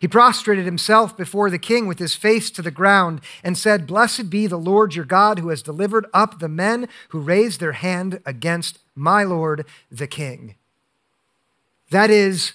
He 0.00 0.08
prostrated 0.08 0.64
himself 0.64 1.14
before 1.14 1.50
the 1.50 1.58
king 1.58 1.86
with 1.86 1.98
his 1.98 2.14
face 2.14 2.50
to 2.52 2.62
the 2.62 2.70
ground 2.70 3.20
and 3.44 3.56
said, 3.56 3.86
Blessed 3.86 4.30
be 4.30 4.46
the 4.46 4.56
Lord 4.56 4.94
your 4.94 5.04
God 5.04 5.38
who 5.38 5.50
has 5.50 5.62
delivered 5.62 6.06
up 6.14 6.38
the 6.38 6.48
men 6.48 6.88
who 7.10 7.20
raised 7.20 7.60
their 7.60 7.72
hand 7.72 8.20
against 8.24 8.78
my 8.94 9.24
Lord 9.24 9.66
the 9.90 10.06
king. 10.06 10.54
That 11.90 12.08
is, 12.08 12.54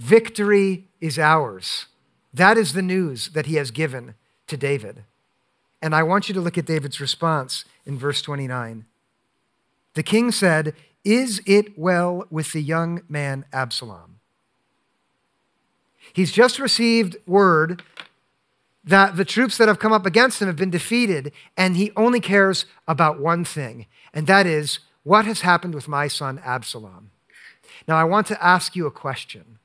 victory 0.00 0.88
is 1.00 1.16
ours. 1.16 1.86
That 2.34 2.56
is 2.56 2.72
the 2.72 2.82
news 2.82 3.28
that 3.28 3.46
he 3.46 3.56
has 3.56 3.70
given 3.70 4.14
to 4.46 4.56
David. 4.56 5.04
And 5.80 5.94
I 5.94 6.02
want 6.02 6.28
you 6.28 6.34
to 6.34 6.40
look 6.40 6.56
at 6.56 6.64
David's 6.64 7.00
response 7.00 7.64
in 7.84 7.98
verse 7.98 8.22
29. 8.22 8.84
The 9.94 10.02
king 10.02 10.30
said, 10.30 10.74
Is 11.04 11.42
it 11.46 11.78
well 11.78 12.26
with 12.30 12.52
the 12.52 12.62
young 12.62 13.02
man 13.08 13.44
Absalom? 13.52 14.20
He's 16.12 16.32
just 16.32 16.58
received 16.58 17.16
word 17.26 17.82
that 18.84 19.16
the 19.16 19.24
troops 19.24 19.58
that 19.58 19.68
have 19.68 19.78
come 19.78 19.92
up 19.92 20.06
against 20.06 20.42
him 20.42 20.48
have 20.48 20.56
been 20.56 20.70
defeated, 20.70 21.32
and 21.56 21.76
he 21.76 21.92
only 21.96 22.20
cares 22.20 22.66
about 22.88 23.20
one 23.20 23.44
thing, 23.44 23.86
and 24.12 24.26
that 24.26 24.46
is 24.46 24.80
what 25.04 25.24
has 25.24 25.42
happened 25.42 25.74
with 25.74 25.88
my 25.88 26.08
son 26.08 26.40
Absalom. 26.44 27.10
Now, 27.86 27.96
I 27.96 28.04
want 28.04 28.26
to 28.28 28.44
ask 28.44 28.76
you 28.76 28.86
a 28.86 28.90
question. 28.90 29.58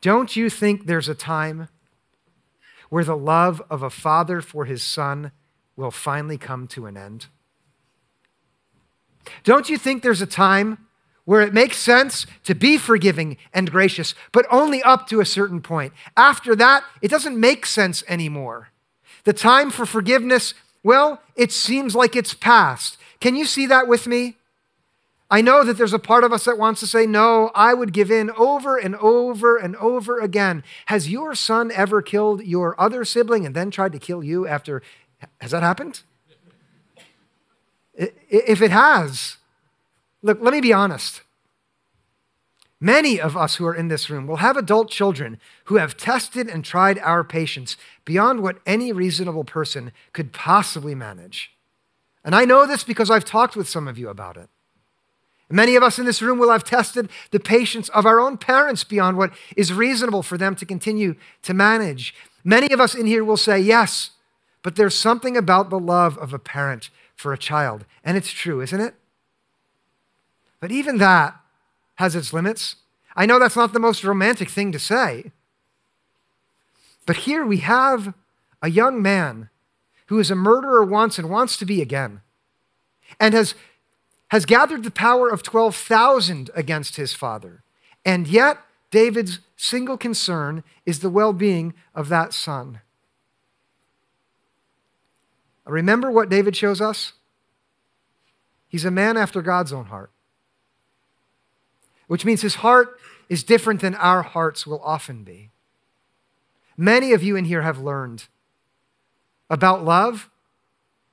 Don't 0.00 0.34
you 0.34 0.48
think 0.48 0.86
there's 0.86 1.08
a 1.08 1.14
time 1.14 1.68
where 2.88 3.04
the 3.04 3.16
love 3.16 3.62
of 3.70 3.82
a 3.82 3.90
father 3.90 4.40
for 4.40 4.64
his 4.64 4.82
son 4.82 5.32
will 5.76 5.90
finally 5.90 6.38
come 6.38 6.66
to 6.68 6.86
an 6.86 6.96
end? 6.96 7.26
Don't 9.44 9.68
you 9.68 9.76
think 9.78 10.02
there's 10.02 10.22
a 10.22 10.26
time 10.26 10.86
where 11.24 11.42
it 11.42 11.54
makes 11.54 11.76
sense 11.76 12.26
to 12.44 12.54
be 12.54 12.76
forgiving 12.76 13.36
and 13.52 13.70
gracious, 13.70 14.14
but 14.32 14.46
only 14.50 14.82
up 14.82 15.06
to 15.08 15.20
a 15.20 15.26
certain 15.26 15.60
point? 15.60 15.92
After 16.16 16.56
that, 16.56 16.82
it 17.02 17.08
doesn't 17.08 17.38
make 17.38 17.66
sense 17.66 18.02
anymore. 18.08 18.70
The 19.24 19.32
time 19.32 19.70
for 19.70 19.86
forgiveness, 19.86 20.54
well, 20.82 21.22
it 21.36 21.52
seems 21.52 21.94
like 21.94 22.16
it's 22.16 22.34
past. 22.34 22.96
Can 23.20 23.36
you 23.36 23.44
see 23.44 23.66
that 23.66 23.86
with 23.86 24.06
me? 24.06 24.36
I 25.30 25.42
know 25.42 25.62
that 25.62 25.78
there's 25.78 25.92
a 25.92 25.98
part 25.98 26.24
of 26.24 26.32
us 26.32 26.44
that 26.44 26.58
wants 26.58 26.80
to 26.80 26.86
say, 26.86 27.06
No, 27.06 27.50
I 27.54 27.72
would 27.72 27.92
give 27.92 28.10
in 28.10 28.30
over 28.32 28.76
and 28.76 28.96
over 28.96 29.56
and 29.56 29.76
over 29.76 30.18
again. 30.18 30.64
Has 30.86 31.08
your 31.08 31.34
son 31.34 31.70
ever 31.72 32.02
killed 32.02 32.44
your 32.44 32.80
other 32.80 33.04
sibling 33.04 33.46
and 33.46 33.54
then 33.54 33.70
tried 33.70 33.92
to 33.92 33.98
kill 33.98 34.24
you 34.24 34.46
after? 34.46 34.82
Has 35.40 35.52
that 35.52 35.62
happened? 35.62 36.02
If 37.94 38.60
it 38.60 38.70
has, 38.70 39.36
Look, 40.22 40.38
let 40.40 40.52
me 40.52 40.60
be 40.60 40.72
honest. 40.72 41.22
Many 42.80 43.20
of 43.20 43.36
us 43.36 43.56
who 43.56 43.66
are 43.66 43.74
in 43.74 43.88
this 43.88 44.08
room 44.08 44.26
will 44.26 44.36
have 44.36 44.56
adult 44.56 44.90
children 44.90 45.38
who 45.64 45.76
have 45.76 45.98
tested 45.98 46.48
and 46.48 46.64
tried 46.64 46.98
our 47.00 47.22
patience 47.22 47.76
beyond 48.06 48.40
what 48.40 48.60
any 48.64 48.90
reasonable 48.90 49.44
person 49.44 49.92
could 50.12 50.32
possibly 50.32 50.94
manage. 50.94 51.52
And 52.24 52.34
I 52.34 52.46
know 52.46 52.66
this 52.66 52.82
because 52.82 53.10
I've 53.10 53.24
talked 53.24 53.54
with 53.54 53.68
some 53.68 53.86
of 53.86 53.98
you 53.98 54.08
about 54.08 54.36
it. 54.38 54.48
Many 55.50 55.74
of 55.74 55.82
us 55.82 55.98
in 55.98 56.06
this 56.06 56.22
room 56.22 56.38
will 56.38 56.50
have 56.50 56.62
tested 56.62 57.10
the 57.32 57.40
patience 57.40 57.88
of 57.90 58.06
our 58.06 58.20
own 58.20 58.38
parents 58.38 58.84
beyond 58.84 59.16
what 59.16 59.32
is 59.56 59.72
reasonable 59.72 60.22
for 60.22 60.38
them 60.38 60.54
to 60.54 60.64
continue 60.64 61.16
to 61.42 61.52
manage. 61.52 62.14
Many 62.44 62.72
of 62.72 62.80
us 62.80 62.94
in 62.94 63.06
here 63.06 63.24
will 63.24 63.36
say, 63.36 63.58
Yes, 63.58 64.10
but 64.62 64.76
there's 64.76 64.94
something 64.94 65.36
about 65.36 65.68
the 65.68 65.78
love 65.78 66.16
of 66.18 66.32
a 66.32 66.38
parent 66.38 66.90
for 67.16 67.32
a 67.32 67.38
child. 67.38 67.84
And 68.04 68.16
it's 68.16 68.30
true, 68.30 68.60
isn't 68.60 68.80
it? 68.80 68.94
But 70.60 70.70
even 70.70 70.98
that 70.98 71.40
has 71.96 72.14
its 72.14 72.32
limits. 72.32 72.76
I 73.16 73.26
know 73.26 73.38
that's 73.38 73.56
not 73.56 73.72
the 73.72 73.80
most 73.80 74.04
romantic 74.04 74.48
thing 74.48 74.70
to 74.72 74.78
say. 74.78 75.32
But 77.06 77.16
here 77.16 77.44
we 77.44 77.58
have 77.58 78.14
a 78.62 78.70
young 78.70 79.02
man 79.02 79.48
who 80.06 80.18
is 80.18 80.30
a 80.30 80.36
murderer 80.36 80.84
once 80.84 81.18
and 81.18 81.30
wants 81.30 81.56
to 81.56 81.64
be 81.64 81.80
again, 81.80 82.20
and 83.18 83.32
has, 83.34 83.54
has 84.30 84.46
gathered 84.46 84.84
the 84.84 84.90
power 84.90 85.28
of 85.28 85.42
12,000 85.42 86.50
against 86.54 86.96
his 86.96 87.12
father. 87.12 87.62
And 88.04 88.26
yet, 88.26 88.58
David's 88.90 89.40
single 89.56 89.96
concern 89.96 90.64
is 90.86 91.00
the 91.00 91.10
well 91.10 91.32
being 91.32 91.74
of 91.94 92.08
that 92.08 92.32
son. 92.32 92.80
Remember 95.66 96.10
what 96.10 96.28
David 96.28 96.56
shows 96.56 96.80
us? 96.80 97.12
He's 98.68 98.84
a 98.84 98.90
man 98.90 99.16
after 99.16 99.42
God's 99.42 99.72
own 99.72 99.86
heart 99.86 100.10
which 102.10 102.24
means 102.24 102.42
his 102.42 102.56
heart 102.56 102.98
is 103.28 103.44
different 103.44 103.80
than 103.80 103.94
our 103.94 104.22
hearts 104.22 104.66
will 104.66 104.82
often 104.82 105.22
be. 105.22 105.50
Many 106.76 107.12
of 107.12 107.22
you 107.22 107.36
in 107.36 107.44
here 107.44 107.62
have 107.62 107.78
learned 107.78 108.26
about 109.48 109.84
love 109.84 110.28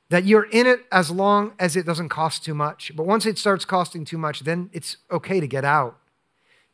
that 0.10 0.26
you're 0.26 0.50
in 0.52 0.66
it 0.66 0.86
as 0.92 1.12
long 1.12 1.54
as 1.60 1.76
it 1.76 1.86
doesn't 1.86 2.10
cost 2.10 2.44
too 2.44 2.54
much. 2.54 2.92
But 2.96 3.06
once 3.06 3.26
it 3.26 3.38
starts 3.38 3.66
costing 3.66 4.06
too 4.06 4.18
much, 4.18 4.42
then 4.42 4.70
it's 4.74 4.98
okay 5.12 5.40
to 5.40 5.48
get 5.48 5.66
out. 5.66 5.98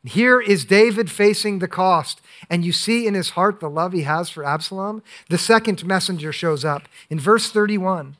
Here 0.04 0.38
is 0.40 0.66
David 0.66 1.10
facing 1.10 1.58
the 1.58 1.68
cost, 1.68 2.20
and 2.50 2.62
you 2.64 2.72
see 2.72 3.06
in 3.06 3.14
his 3.14 3.30
heart 3.30 3.60
the 3.60 3.70
love 3.70 3.94
he 3.94 4.02
has 4.02 4.28
for 4.28 4.44
Absalom. 4.44 5.02
The 5.30 5.38
second 5.38 5.84
messenger 5.86 6.30
shows 6.30 6.64
up 6.64 6.88
in 7.08 7.18
verse 7.18 7.50
31. 7.50 8.16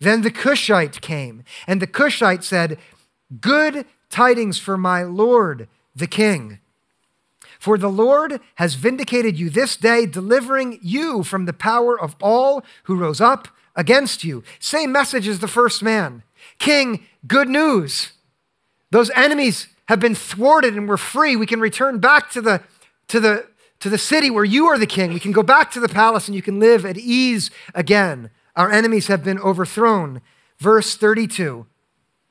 Then 0.00 0.22
the 0.22 0.30
Cushite 0.30 1.02
came, 1.02 1.44
and 1.66 1.82
the 1.82 1.86
Cushite 1.86 2.42
said, 2.42 2.78
Good 3.40 3.84
tidings 4.08 4.58
for 4.58 4.78
my 4.78 5.02
Lord 5.02 5.68
the 5.94 6.06
King. 6.06 6.58
For 7.58 7.76
the 7.78 7.90
Lord 7.90 8.40
has 8.56 8.74
vindicated 8.74 9.38
you 9.38 9.50
this 9.50 9.76
day, 9.76 10.06
delivering 10.06 10.78
you 10.82 11.22
from 11.22 11.44
the 11.44 11.52
power 11.52 11.98
of 11.98 12.16
all 12.20 12.64
who 12.84 12.96
rose 12.96 13.20
up 13.20 13.48
against 13.74 14.24
you. 14.24 14.42
Same 14.58 14.92
message 14.92 15.28
as 15.28 15.38
the 15.38 15.48
first 15.48 15.82
man. 15.82 16.22
King, 16.58 17.06
good 17.26 17.48
news. 17.48 18.12
Those 18.90 19.10
enemies 19.10 19.68
have 19.86 20.00
been 20.00 20.14
thwarted 20.14 20.76
and 20.76 20.88
we're 20.88 20.96
free. 20.96 21.36
We 21.36 21.46
can 21.46 21.60
return 21.60 21.98
back 21.98 22.30
to 22.32 22.40
the, 22.40 22.62
to 23.08 23.20
the, 23.20 23.46
to 23.80 23.88
the 23.88 23.98
city 23.98 24.30
where 24.30 24.44
you 24.44 24.66
are 24.66 24.78
the 24.78 24.86
king. 24.86 25.12
We 25.12 25.20
can 25.20 25.32
go 25.32 25.42
back 25.42 25.70
to 25.72 25.80
the 25.80 25.88
palace 25.88 26.28
and 26.28 26.34
you 26.34 26.42
can 26.42 26.60
live 26.60 26.84
at 26.84 26.98
ease 26.98 27.50
again. 27.74 28.30
Our 28.54 28.70
enemies 28.70 29.06
have 29.06 29.24
been 29.24 29.38
overthrown. 29.38 30.20
Verse 30.58 30.96
32 30.96 31.66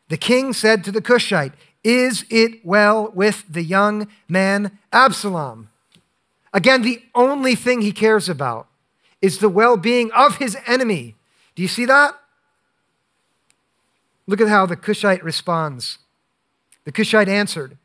The 0.10 0.18
king 0.18 0.54
said 0.54 0.84
to 0.84 0.92
the 0.92 1.02
Cushite, 1.02 1.54
is 1.84 2.26
it 2.30 2.64
well 2.64 3.12
with 3.14 3.44
the 3.50 3.64
young 3.64 4.08
man 4.30 4.78
Absalom? 4.94 5.70
Again, 6.54 6.82
the 6.84 7.02
only 7.16 7.56
thing 7.56 7.82
he 7.82 7.92
cares 7.92 8.30
about 8.30 8.68
is 9.22 9.40
the 9.40 9.50
well 9.50 9.78
being 9.78 10.12
of 10.12 10.38
his 10.38 10.58
enemy. 10.68 11.16
Do 11.56 11.62
you 11.62 11.68
see 11.68 11.86
that? 11.86 12.18
Look 14.28 14.42
at 14.42 14.48
how 14.48 14.66
the 14.66 14.76
Cushite 14.76 15.24
responds. 15.24 15.98
The 16.86 16.92
Cushite 16.92 17.28
answered, 17.28 17.78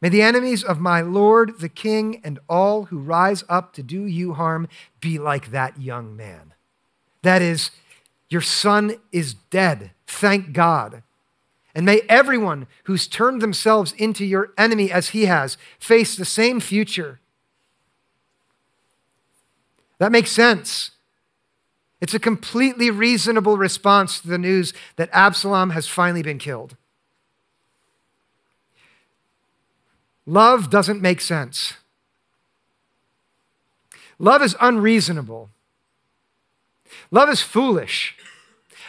May 0.00 0.08
the 0.08 0.22
enemies 0.22 0.62
of 0.62 0.78
my 0.78 1.00
Lord 1.00 1.58
the 1.58 1.68
king 1.68 2.20
and 2.22 2.38
all 2.48 2.84
who 2.84 2.98
rise 2.98 3.44
up 3.48 3.72
to 3.74 3.82
do 3.82 4.04
you 4.04 4.34
harm 4.34 4.68
be 5.00 5.18
like 5.18 5.50
that 5.50 5.80
young 5.80 6.16
man. 6.16 6.52
That 7.22 7.42
is, 7.42 7.70
your 8.28 8.40
son 8.40 8.96
is 9.10 9.34
dead. 9.34 9.92
Thank 10.06 10.52
God. 10.52 11.02
And 11.74 11.84
may 11.84 12.02
everyone 12.08 12.66
who's 12.84 13.06
turned 13.06 13.42
themselves 13.42 13.92
into 13.98 14.24
your 14.24 14.52
enemy 14.56 14.90
as 14.90 15.10
he 15.10 15.26
has 15.26 15.58
face 15.78 16.16
the 16.16 16.24
same 16.24 16.60
future. 16.60 17.20
That 19.98 20.12
makes 20.12 20.30
sense. 20.30 20.92
It's 22.00 22.14
a 22.14 22.18
completely 22.18 22.90
reasonable 22.90 23.56
response 23.56 24.20
to 24.20 24.28
the 24.28 24.38
news 24.38 24.74
that 24.96 25.08
Absalom 25.12 25.70
has 25.70 25.88
finally 25.88 26.22
been 26.22 26.38
killed. 26.38 26.76
Love 30.26 30.68
doesn't 30.70 31.00
make 31.00 31.20
sense. 31.20 31.74
Love 34.18 34.42
is 34.42 34.56
unreasonable. 34.60 35.50
Love 37.10 37.28
is 37.28 37.40
foolish. 37.40 38.16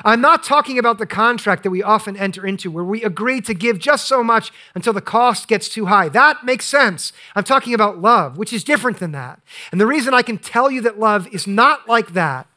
I'm 0.05 0.21
not 0.21 0.43
talking 0.43 0.77
about 0.77 0.99
the 0.99 1.07
contract 1.07 1.63
that 1.63 1.71
we 1.71 1.81
often 1.81 2.15
enter 2.15 2.45
into 2.45 2.69
where 2.69 2.83
we 2.83 3.03
agree 3.03 3.41
to 3.41 3.53
give 3.53 3.79
just 3.79 4.07
so 4.07 4.23
much 4.23 4.51
until 4.75 4.93
the 4.93 5.01
cost 5.01 5.47
gets 5.47 5.69
too 5.69 5.87
high. 5.87 6.09
That 6.09 6.45
makes 6.45 6.65
sense. 6.65 7.13
I'm 7.35 7.43
talking 7.43 7.73
about 7.73 7.99
love, 7.99 8.37
which 8.37 8.53
is 8.53 8.63
different 8.63 8.99
than 8.99 9.11
that. 9.13 9.39
And 9.71 9.81
the 9.81 9.87
reason 9.87 10.13
I 10.13 10.21
can 10.21 10.37
tell 10.37 10.69
you 10.69 10.81
that 10.81 10.99
love 10.99 11.27
is 11.33 11.47
not 11.47 11.87
like 11.89 12.13
that 12.13 12.47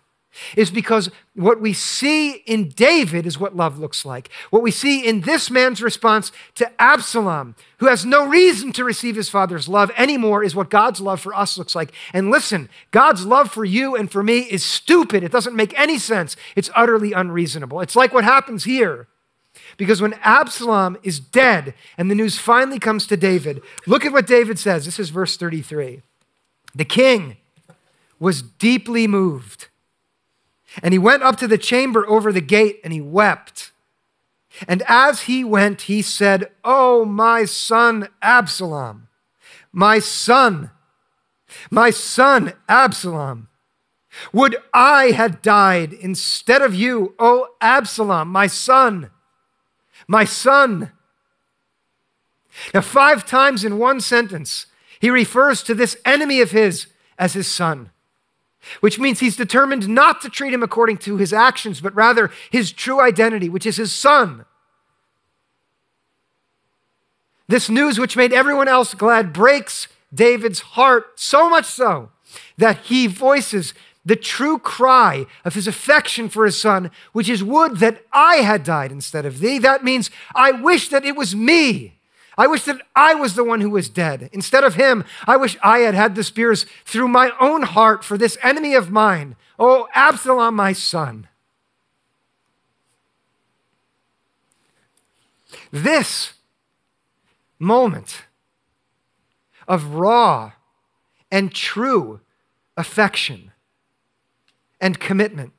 is 0.57 0.71
because 0.71 1.11
what 1.35 1.61
we 1.61 1.73
see 1.73 2.33
in 2.47 2.69
David 2.69 3.27
is 3.27 3.39
what 3.39 3.57
love 3.57 3.79
looks 3.79 4.05
like. 4.05 4.31
What 4.51 4.63
we 4.63 4.71
see 4.71 5.07
in 5.07 5.23
this 5.23 5.51
man's 5.51 5.83
response 5.83 6.31
to 6.57 6.71
Absalom, 6.81 7.55
who 7.79 7.87
has 7.87 8.05
no 8.05 8.27
reason 8.27 8.73
to 8.73 8.85
receive 8.85 9.17
his 9.17 9.29
father's 9.29 9.69
love 9.69 9.91
anymore, 9.97 10.45
is 10.45 10.55
what 10.55 10.71
God's 10.71 11.01
love 11.01 11.21
for 11.21 11.35
us 11.35 11.59
looks 11.59 11.75
like. 11.75 11.93
And 12.13 12.31
listen, 12.31 12.69
God's 12.91 13.27
love 13.27 13.51
for 13.51 13.65
you 13.65 13.97
and 13.97 14.11
for 14.11 14.23
me 14.23 14.41
is 14.41 14.65
stupid. 14.65 15.25
It 15.25 15.33
doesn't 15.33 15.57
make 15.57 15.79
any 15.79 15.99
sense. 15.99 16.37
It's 16.55 16.71
utterly 16.77 17.13
unreasonable. 17.13 17.81
It's 17.81 17.97
like 17.97 18.13
what 18.13 18.25
happens 18.25 18.65
here. 18.65 19.09
Because 19.77 20.01
when 20.01 20.15
Absalom 20.23 20.97
is 21.03 21.19
dead 21.19 21.75
and 21.99 22.11
the 22.11 22.15
news 22.15 22.39
finally 22.39 22.79
comes 22.79 23.07
to 23.09 23.17
David, 23.17 23.63
look 23.87 24.05
at 24.05 24.13
what 24.13 24.27
David 24.27 24.59
says. 24.59 24.85
This 24.85 25.01
is 25.01 25.11
verse 25.11 25.37
33. 25.37 26.03
The 26.75 26.85
king 26.85 27.37
was 28.21 28.43
deeply 28.43 29.09
moved 29.09 29.70
and 30.83 30.93
he 30.93 30.99
went 30.99 31.23
up 31.23 31.37
to 31.37 31.49
the 31.49 31.59
chamber 31.59 32.09
over 32.09 32.33
the 32.33 32.41
gate 32.41 32.81
and 32.85 32.93
he 32.93 33.01
wept. 33.01 33.73
And 34.69 34.83
as 34.87 35.23
he 35.23 35.45
went, 35.45 35.83
he 35.83 36.03
said, 36.03 36.51
Oh, 36.65 37.05
my 37.05 37.45
son 37.45 38.09
Absalom, 38.23 39.09
my 39.73 39.99
son, 39.99 40.71
my 41.71 41.91
son 41.91 42.53
Absalom, 42.69 43.49
would 44.33 44.57
I 44.75 45.13
had 45.13 45.41
died 45.41 45.93
instead 45.93 46.63
of 46.63 46.75
you, 46.75 47.15
O 47.19 47.49
Absalom, 47.61 48.29
my 48.29 48.47
son, 48.49 49.11
my 50.09 50.25
son. 50.25 50.91
Now, 52.75 52.81
five 52.81 53.25
times 53.25 53.65
in 53.65 53.79
one 53.79 54.01
sentence, 54.01 54.67
he 54.99 55.11
refers 55.11 55.63
to 55.63 55.75
this 55.75 55.97
enemy 56.05 56.41
of 56.41 56.51
his 56.51 56.89
as 57.19 57.35
his 57.35 57.47
son 57.47 57.91
which 58.81 58.99
means 58.99 59.21
he's 59.21 59.37
determined 59.37 59.89
not 59.89 60.21
to 60.21 60.29
treat 60.29 60.53
him 60.53 60.63
according 60.63 60.99
to 60.99 61.17
his 61.17 61.33
actions, 61.33 61.81
but 61.81 61.95
rather 61.95 62.31
his 62.51 62.73
true 62.73 63.01
identity, 63.01 63.49
which 63.49 63.67
is 63.67 63.77
his 63.77 63.93
son. 63.93 64.45
This 67.49 67.69
news, 67.69 67.99
which 67.99 68.17
made 68.17 68.33
everyone 68.33 68.69
else 68.69 68.95
glad, 68.95 69.33
breaks 69.33 69.89
David's 70.15 70.61
heart 70.61 71.19
so 71.19 71.51
much 71.51 71.65
so 71.65 72.11
that 72.57 72.79
he 72.85 73.07
voices 73.07 73.75
the 74.05 74.17
true 74.17 74.59
cry 74.59 75.27
of 75.45 75.55
his 75.55 75.67
affection 75.67 76.29
for 76.29 76.45
his 76.45 76.59
son, 76.59 76.91
which 77.13 77.29
is, 77.29 77.45
Would 77.45 77.79
that 77.79 78.05
I 78.13 78.37
had 78.37 78.65
died 78.65 78.93
instead 78.93 79.27
of 79.27 79.41
thee. 79.41 79.59
That 79.59 79.85
means, 79.85 80.11
I 80.35 80.53
wish 80.53 80.89
that 80.89 81.05
it 81.05 81.17
was 81.17 81.35
me. 81.37 82.00
I 82.39 82.47
wish 82.47 82.65
that 82.65 82.81
I 82.95 83.15
was 83.15 83.35
the 83.35 83.45
one 83.45 83.61
who 83.61 83.71
was 83.71 83.89
dead. 83.89 84.31
Instead 84.33 84.65
of 84.65 84.75
him, 84.75 85.05
I 85.27 85.37
wish 85.37 85.57
I 85.63 85.81
had 85.81 85.95
had 85.95 86.15
the 86.15 86.25
spears 86.25 86.65
through 86.85 87.09
my 87.09 87.33
own 87.41 87.63
heart 87.63 88.05
for 88.05 88.17
this 88.17 88.39
enemy 88.43 88.75
of 88.75 88.91
mine. 88.91 89.37
Oh, 89.59 89.89
Absalom, 89.95 90.55
my 90.55 90.73
son. 90.73 91.29
This 95.71 96.35
moment 97.59 98.23
of 99.69 99.95
raw 99.95 100.53
and 101.31 101.55
true 101.55 102.21
affection 102.77 103.53
and 104.81 104.99
commitment 104.99 105.53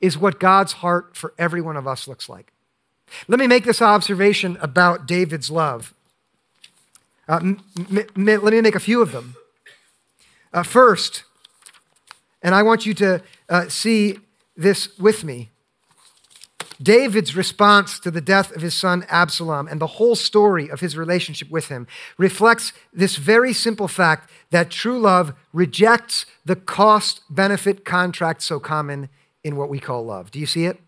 is 0.00 0.18
what 0.18 0.40
God's 0.40 0.74
heart 0.74 1.16
for 1.16 1.32
every 1.38 1.62
one 1.62 1.76
of 1.76 1.86
us 1.86 2.08
looks 2.08 2.28
like. 2.28 2.52
Let 3.28 3.38
me 3.38 3.46
make 3.46 3.64
this 3.64 3.82
observation 3.82 4.58
about 4.60 5.06
David's 5.06 5.50
love. 5.50 5.94
Uh, 7.28 7.36
m- 7.36 7.60
m- 7.78 8.06
let 8.16 8.42
me 8.42 8.60
make 8.60 8.74
a 8.74 8.80
few 8.80 9.02
of 9.02 9.12
them. 9.12 9.36
Uh, 10.52 10.62
first, 10.62 11.24
and 12.42 12.54
I 12.54 12.62
want 12.62 12.86
you 12.86 12.94
to 12.94 13.22
uh, 13.48 13.68
see 13.68 14.18
this 14.56 14.96
with 14.98 15.24
me. 15.24 15.50
David's 16.82 17.34
response 17.34 17.98
to 18.00 18.10
the 18.10 18.20
death 18.20 18.54
of 18.54 18.60
his 18.60 18.74
son 18.74 19.06
Absalom 19.08 19.66
and 19.66 19.80
the 19.80 19.86
whole 19.86 20.14
story 20.14 20.70
of 20.70 20.80
his 20.80 20.96
relationship 20.96 21.50
with 21.50 21.68
him 21.68 21.86
reflects 22.18 22.72
this 22.92 23.16
very 23.16 23.52
simple 23.52 23.88
fact 23.88 24.30
that 24.50 24.70
true 24.70 24.98
love 24.98 25.32
rejects 25.52 26.26
the 26.44 26.56
cost 26.56 27.22
benefit 27.30 27.84
contract 27.84 28.42
so 28.42 28.60
common 28.60 29.08
in 29.42 29.56
what 29.56 29.70
we 29.70 29.80
call 29.80 30.04
love. 30.04 30.30
Do 30.30 30.38
you 30.38 30.46
see 30.46 30.66
it? 30.66 30.78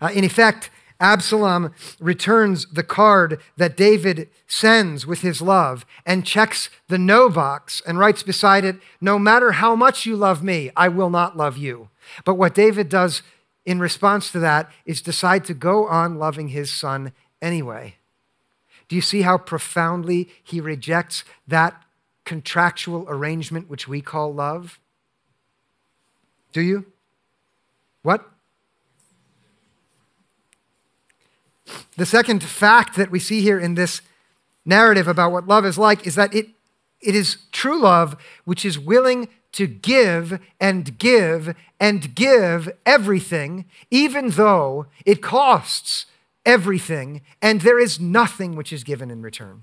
Uh, 0.00 0.10
in 0.14 0.24
effect, 0.24 0.70
Absalom 1.00 1.74
returns 1.98 2.66
the 2.66 2.82
card 2.82 3.40
that 3.56 3.76
David 3.76 4.28
sends 4.46 5.06
with 5.06 5.22
his 5.22 5.40
love 5.40 5.86
and 6.04 6.26
checks 6.26 6.68
the 6.88 6.98
no 6.98 7.30
box 7.30 7.80
and 7.86 7.98
writes 7.98 8.22
beside 8.22 8.64
it, 8.64 8.76
No 9.00 9.18
matter 9.18 9.52
how 9.52 9.74
much 9.74 10.04
you 10.04 10.14
love 10.14 10.42
me, 10.44 10.70
I 10.76 10.88
will 10.88 11.10
not 11.10 11.38
love 11.38 11.56
you. 11.56 11.88
But 12.24 12.34
what 12.34 12.54
David 12.54 12.90
does 12.90 13.22
in 13.64 13.80
response 13.80 14.30
to 14.32 14.38
that 14.40 14.70
is 14.84 15.00
decide 15.00 15.44
to 15.46 15.54
go 15.54 15.86
on 15.86 16.18
loving 16.18 16.48
his 16.48 16.70
son 16.70 17.12
anyway. 17.40 17.96
Do 18.88 18.96
you 18.96 19.02
see 19.02 19.22
how 19.22 19.38
profoundly 19.38 20.28
he 20.42 20.60
rejects 20.60 21.24
that 21.46 21.82
contractual 22.24 23.06
arrangement 23.08 23.70
which 23.70 23.88
we 23.88 24.00
call 24.00 24.34
love? 24.34 24.78
Do 26.52 26.60
you? 26.60 26.86
What? 28.02 28.28
The 31.96 32.06
second 32.06 32.42
fact 32.42 32.96
that 32.96 33.10
we 33.10 33.18
see 33.18 33.40
here 33.40 33.58
in 33.58 33.74
this 33.74 34.02
narrative 34.64 35.08
about 35.08 35.32
what 35.32 35.46
love 35.46 35.64
is 35.64 35.78
like 35.78 36.06
is 36.06 36.14
that 36.14 36.34
it, 36.34 36.48
it 37.00 37.14
is 37.14 37.38
true 37.52 37.80
love 37.80 38.16
which 38.44 38.64
is 38.64 38.78
willing 38.78 39.28
to 39.52 39.66
give 39.66 40.38
and 40.60 40.98
give 40.98 41.54
and 41.78 42.14
give 42.14 42.70
everything, 42.86 43.64
even 43.90 44.30
though 44.30 44.86
it 45.04 45.22
costs 45.22 46.06
everything, 46.46 47.22
and 47.42 47.60
there 47.60 47.78
is 47.78 48.00
nothing 48.00 48.54
which 48.54 48.72
is 48.72 48.84
given 48.84 49.10
in 49.10 49.22
return. 49.22 49.62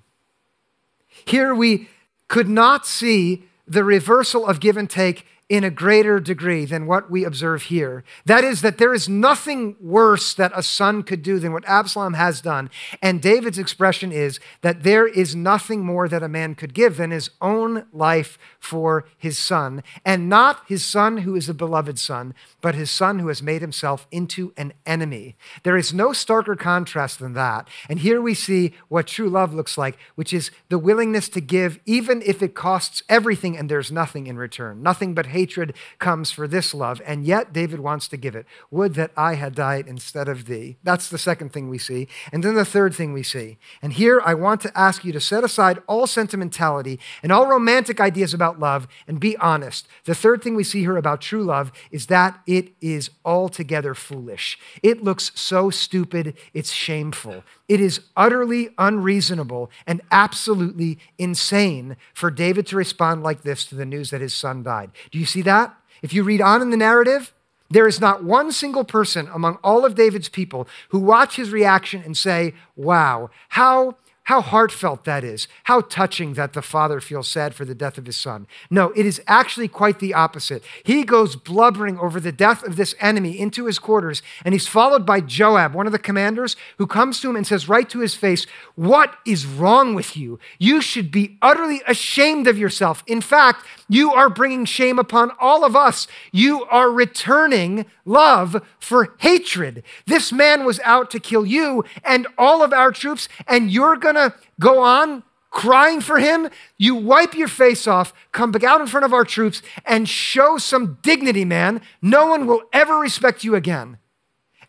Here 1.25 1.53
we 1.53 1.89
could 2.27 2.49
not 2.49 2.85
see 2.85 3.43
the 3.67 3.83
reversal 3.83 4.45
of 4.45 4.59
give 4.59 4.77
and 4.77 4.89
take 4.89 5.25
in 5.49 5.63
a 5.63 5.69
greater 5.69 6.19
degree 6.19 6.65
than 6.65 6.87
what 6.87 7.09
we 7.09 7.23
observe 7.23 7.63
here. 7.63 8.03
That 8.25 8.43
is, 8.43 8.61
that 8.61 8.77
there 8.77 8.93
is 8.93 9.07
nothing 9.07 9.77
worse 9.79 10.33
that 10.33 10.51
a 10.53 10.61
son 10.61 11.03
could 11.03 11.23
do 11.23 11.39
than 11.39 11.53
what 11.53 11.63
Absalom 11.65 12.15
has 12.15 12.41
done. 12.41 12.69
And 13.01 13.21
David's 13.21 13.57
expression 13.57 14.11
is 14.11 14.41
that 14.61 14.83
there 14.83 15.07
is 15.07 15.35
nothing 15.35 15.85
more 15.85 16.09
that 16.09 16.23
a 16.23 16.27
man 16.27 16.53
could 16.53 16.73
give 16.73 16.97
than 16.97 17.11
his 17.11 17.29
own 17.41 17.85
life 17.93 18.37
for 18.59 19.05
his 19.17 19.37
son, 19.37 19.83
and 20.03 20.27
not 20.27 20.63
his 20.67 20.83
son 20.83 21.17
who 21.17 21.35
is 21.35 21.47
a 21.47 21.53
beloved 21.53 21.97
son, 21.97 22.33
but 22.59 22.75
his 22.75 22.91
son 22.91 23.19
who 23.19 23.29
has 23.29 23.41
made 23.41 23.61
himself 23.61 24.05
into 24.11 24.51
an 24.57 24.73
enemy. 24.85 25.37
There 25.63 25.77
is 25.77 25.93
no 25.93 26.09
starker 26.09 26.57
contrast 26.59 27.19
than 27.19 27.33
that. 27.33 27.69
And 27.87 27.99
here 27.99 28.21
we 28.21 28.33
see 28.33 28.73
what 28.89 29.07
true 29.07 29.29
love 29.29 29.53
looks 29.53 29.77
like, 29.77 29.97
which 30.15 30.33
is 30.33 30.51
the 30.67 30.79
willingness 30.79 31.29
to 31.29 31.39
give, 31.39 31.79
even 31.85 32.21
if 32.25 32.41
it 32.41 32.53
costs 32.53 33.03
everything 33.07 33.57
and 33.57 33.69
there's 33.69 33.91
nothing 33.91 34.27
in 34.27 34.37
return. 34.37 34.83
Nothing 34.83 35.13
but 35.13 35.27
hatred 35.37 35.73
comes 35.99 36.31
for 36.31 36.47
this 36.47 36.73
love. 36.73 37.01
And 37.05 37.25
yet 37.25 37.53
David 37.53 37.79
wants 37.79 38.07
to 38.09 38.17
give 38.17 38.35
it. 38.35 38.45
Would 38.71 38.95
that 38.95 39.11
I 39.15 39.35
had 39.35 39.53
died 39.53 39.87
instead 39.87 40.27
of 40.27 40.45
thee. 40.45 40.77
That's 40.83 41.09
the 41.09 41.17
second 41.29 41.53
thing 41.53 41.69
we 41.69 41.77
see. 41.77 42.07
And 42.31 42.43
then 42.43 42.55
the 42.55 42.65
third 42.65 42.95
thing 42.95 43.13
we 43.13 43.23
see. 43.23 43.57
And 43.81 43.93
here 43.93 44.19
I 44.25 44.33
want 44.33 44.61
to 44.61 44.77
ask 44.87 45.05
you 45.05 45.13
to 45.13 45.19
set 45.19 45.43
aside 45.43 45.81
all 45.87 46.07
sentimentality 46.07 46.99
and 47.21 47.31
all 47.31 47.47
romantic 47.47 47.99
ideas 47.99 48.33
about 48.33 48.59
love 48.59 48.87
and 49.07 49.19
be 49.19 49.37
honest. 49.37 49.87
The 50.05 50.15
third 50.15 50.41
thing 50.41 50.55
we 50.55 50.63
see 50.63 50.81
here 50.81 50.97
about 50.97 51.21
true 51.21 51.43
love 51.43 51.71
is 51.91 52.07
that 52.07 52.39
it 52.47 52.73
is 52.81 53.11
altogether 53.23 53.93
foolish. 53.93 54.57
It 54.81 55.03
looks 55.03 55.31
so 55.35 55.69
stupid, 55.69 56.35
it's 56.53 56.71
shameful. 56.71 57.43
It 57.67 57.81
is 57.81 58.01
utterly 58.15 58.69
unreasonable 58.77 59.69
and 59.85 60.01
absolutely 60.11 60.99
insane 61.17 61.97
for 62.13 62.31
David 62.31 62.65
to 62.67 62.77
respond 62.77 63.23
like 63.23 63.41
this 63.41 63.65
to 63.65 63.75
the 63.75 63.85
news 63.85 64.09
that 64.11 64.21
his 64.21 64.33
son 64.33 64.63
died. 64.63 64.91
Do 65.11 65.19
you 65.19 65.25
see 65.25 65.41
that? 65.41 65.75
If 66.01 66.13
you 66.13 66.23
read 66.23 66.41
on 66.41 66.61
in 66.61 66.69
the 66.69 66.77
narrative, 66.77 67.33
there 67.69 67.87
is 67.87 67.99
not 67.99 68.23
one 68.23 68.51
single 68.51 68.85
person 68.85 69.29
among 69.33 69.57
all 69.63 69.83
of 69.83 69.95
David's 69.95 70.29
people 70.29 70.67
who 70.89 70.99
watch 70.99 71.35
his 71.35 71.51
reaction 71.51 72.01
and 72.05 72.15
say, 72.15 72.53
Wow, 72.75 73.29
how 73.49 73.97
how 74.27 74.41
heartfelt 74.41 75.05
that 75.05 75.23
is. 75.23 75.47
How 75.63 75.79
touching 75.79 76.33
that 76.33 76.51
the 76.51 76.61
father 76.61 76.99
feels 76.99 77.29
sad 77.29 77.55
for 77.55 77.63
the 77.63 77.73
death 77.73 77.97
of 77.97 78.05
his 78.05 78.17
son. 78.17 78.45
No, 78.69 78.91
it 78.91 79.05
is 79.05 79.21
actually 79.25 79.69
quite 79.69 79.99
the 79.99 80.13
opposite. 80.13 80.65
He 80.83 81.05
goes 81.05 81.37
blubbering 81.37 81.97
over 81.97 82.19
the 82.19 82.33
death 82.33 82.61
of 82.63 82.75
this 82.75 82.93
enemy 82.99 83.39
into 83.39 83.67
his 83.67 83.79
quarters, 83.79 84.21
and 84.43 84.53
he's 84.53 84.67
followed 84.67 85.05
by 85.05 85.21
Joab, 85.21 85.73
one 85.73 85.85
of 85.85 85.93
the 85.93 85.97
commanders, 85.97 86.57
who 86.77 86.85
comes 86.85 87.21
to 87.21 87.29
him 87.29 87.37
and 87.37 87.47
says 87.47 87.69
right 87.69 87.89
to 87.89 87.99
his 87.99 88.15
face, 88.15 88.45
What 88.75 89.15
is 89.25 89.45
wrong 89.45 89.95
with 89.95 90.17
you? 90.17 90.39
You 90.59 90.81
should 90.81 91.09
be 91.09 91.37
utterly 91.41 91.81
ashamed 91.87 92.47
of 92.47 92.57
yourself. 92.57 93.05
In 93.07 93.21
fact, 93.21 93.65
you 93.87 94.11
are 94.11 94.29
bringing 94.29 94.65
shame 94.65 94.99
upon 94.99 95.31
all 95.39 95.63
of 95.63 95.73
us. 95.73 96.05
You 96.33 96.65
are 96.65 96.91
returning 96.91 97.85
love 98.03 98.61
for 98.77 99.15
hatred. 99.19 99.83
This 100.05 100.33
man 100.33 100.65
was 100.65 100.81
out 100.83 101.09
to 101.11 101.19
kill 101.19 101.45
you 101.45 101.85
and 102.03 102.27
all 102.37 102.61
of 102.61 102.73
our 102.73 102.91
troops, 102.91 103.29
and 103.47 103.71
you're 103.71 103.95
going 103.95 104.16
to 104.17 104.37
go 104.59 104.81
on 104.81 105.23
crying 105.49 106.01
for 106.01 106.19
him, 106.19 106.49
you 106.77 106.93
wipe 106.95 107.33
your 107.33 107.47
face 107.47 107.87
off, 107.87 108.13
come 108.31 108.51
back 108.51 108.63
out 108.63 108.81
in 108.81 108.87
front 108.87 109.05
of 109.05 109.13
our 109.13 109.25
troops, 109.25 109.61
and 109.85 110.07
show 110.07 110.57
some 110.57 110.99
dignity, 111.01 111.45
man. 111.45 111.81
No 112.01 112.27
one 112.27 112.45
will 112.45 112.63
ever 112.73 112.97
respect 112.99 113.43
you 113.43 113.55
again. 113.55 113.97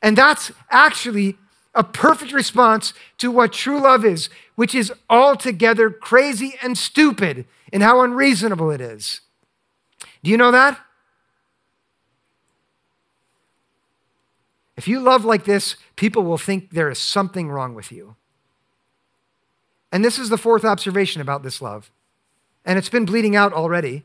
And 0.01 0.17
that's 0.17 0.53
actually 0.71 1.37
a 1.75 1.85
perfect 1.85 2.33
response 2.33 2.95
to 3.19 3.31
what 3.31 3.53
true 3.53 3.81
love 3.81 4.05
is, 4.05 4.31
which 4.55 4.75
is 4.75 4.93
altogether 5.11 5.91
crazy 5.91 6.55
and 6.63 6.79
stupid 6.79 7.47
in 7.73 7.83
how 7.83 8.01
unreasonable 8.01 8.71
it 8.71 8.81
is. 8.81 9.21
Do 10.23 10.31
you 10.31 10.37
know 10.37 10.51
that? 10.51 10.81
If 14.77 14.87
you 14.87 15.01
love 15.01 15.25
like 15.25 15.45
this, 15.45 15.77
people 15.97 16.23
will 16.23 16.39
think 16.39 16.71
there 16.71 16.89
is 16.89 16.99
something 16.99 17.51
wrong 17.51 17.75
with 17.75 17.91
you. 17.91 18.17
And 19.90 20.05
this 20.05 20.18
is 20.18 20.29
the 20.29 20.38
fourth 20.38 20.64
observation 20.64 21.20
about 21.20 21.42
this 21.42 21.62
love. 21.62 21.90
And 22.64 22.79
it's 22.79 22.90
been 22.90 23.05
bleeding 23.05 23.37
out 23.37 23.53
already, 23.53 24.05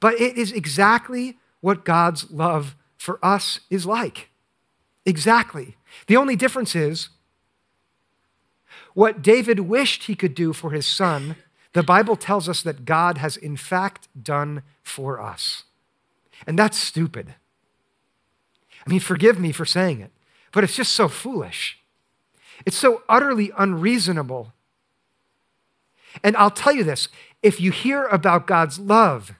but 0.00 0.20
it 0.20 0.36
is 0.36 0.52
exactly 0.52 1.38
what 1.60 1.84
God's 1.84 2.30
love 2.30 2.76
for 2.98 3.18
us 3.24 3.60
is 3.70 3.86
like. 3.86 4.28
Exactly. 5.06 5.76
The 6.06 6.16
only 6.16 6.36
difference 6.36 6.76
is 6.76 7.08
what 8.94 9.22
David 9.22 9.60
wished 9.60 10.04
he 10.04 10.14
could 10.14 10.34
do 10.34 10.52
for 10.52 10.70
his 10.70 10.86
son, 10.86 11.36
the 11.72 11.82
Bible 11.82 12.16
tells 12.16 12.48
us 12.48 12.62
that 12.62 12.84
God 12.84 13.18
has 13.18 13.36
in 13.36 13.56
fact 13.56 14.08
done 14.20 14.62
for 14.82 15.20
us. 15.20 15.64
And 16.46 16.58
that's 16.58 16.76
stupid. 16.76 17.34
I 18.86 18.90
mean, 18.90 19.00
forgive 19.00 19.38
me 19.38 19.52
for 19.52 19.64
saying 19.64 20.00
it, 20.00 20.10
but 20.52 20.64
it's 20.64 20.76
just 20.76 20.92
so 20.92 21.08
foolish. 21.08 21.78
It's 22.66 22.76
so 22.76 23.02
utterly 23.08 23.50
unreasonable 23.56 24.52
and 26.22 26.36
I'll 26.36 26.50
tell 26.50 26.72
you 26.72 26.84
this 26.84 27.08
if 27.42 27.60
you 27.60 27.70
hear 27.70 28.04
about 28.06 28.46
God's 28.46 28.78
love 28.78 29.32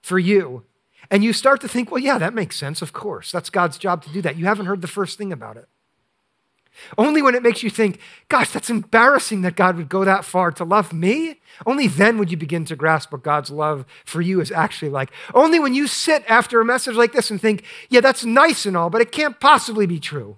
for 0.00 0.18
you, 0.18 0.64
and 1.10 1.24
you 1.24 1.32
start 1.32 1.60
to 1.62 1.68
think, 1.68 1.90
well, 1.90 2.00
yeah, 2.00 2.18
that 2.18 2.34
makes 2.34 2.56
sense, 2.56 2.82
of 2.82 2.92
course. 2.92 3.32
That's 3.32 3.50
God's 3.50 3.78
job 3.78 4.02
to 4.04 4.12
do 4.12 4.20
that. 4.22 4.36
You 4.36 4.44
haven't 4.44 4.66
heard 4.66 4.82
the 4.82 4.86
first 4.86 5.16
thing 5.16 5.32
about 5.32 5.56
it. 5.56 5.66
Only 6.96 7.22
when 7.22 7.34
it 7.34 7.42
makes 7.42 7.62
you 7.62 7.70
think, 7.70 7.98
gosh, 8.28 8.50
that's 8.50 8.70
embarrassing 8.70 9.42
that 9.42 9.56
God 9.56 9.76
would 9.76 9.88
go 9.88 10.04
that 10.04 10.24
far 10.24 10.52
to 10.52 10.64
love 10.64 10.92
me, 10.92 11.40
only 11.66 11.88
then 11.88 12.18
would 12.18 12.30
you 12.30 12.36
begin 12.36 12.64
to 12.66 12.76
grasp 12.76 13.10
what 13.10 13.22
God's 13.22 13.50
love 13.50 13.84
for 14.04 14.20
you 14.20 14.40
is 14.40 14.52
actually 14.52 14.90
like. 14.90 15.10
Only 15.34 15.58
when 15.58 15.74
you 15.74 15.86
sit 15.86 16.24
after 16.28 16.60
a 16.60 16.64
message 16.64 16.94
like 16.94 17.12
this 17.12 17.30
and 17.30 17.40
think, 17.40 17.64
yeah, 17.88 18.00
that's 18.00 18.24
nice 18.24 18.64
and 18.64 18.76
all, 18.76 18.90
but 18.90 19.00
it 19.00 19.10
can't 19.10 19.40
possibly 19.40 19.86
be 19.86 19.98
true. 19.98 20.36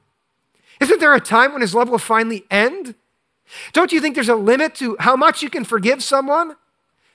Isn't 0.81 1.01
there 1.01 1.15
a 1.15 1.21
time 1.21 1.53
when 1.53 1.61
his 1.61 1.75
love 1.75 1.91
will 1.91 1.99
finally 1.99 2.47
end? 2.51 2.95
Don't 3.73 3.93
you 3.93 4.01
think 4.01 4.15
there's 4.15 4.29
a 4.29 4.35
limit 4.35 4.75
to 4.77 4.97
how 5.01 5.17
much 5.17 5.43
you 5.43 5.51
can 5.51 5.65
forgive 5.65 6.03
someone? 6.03 6.57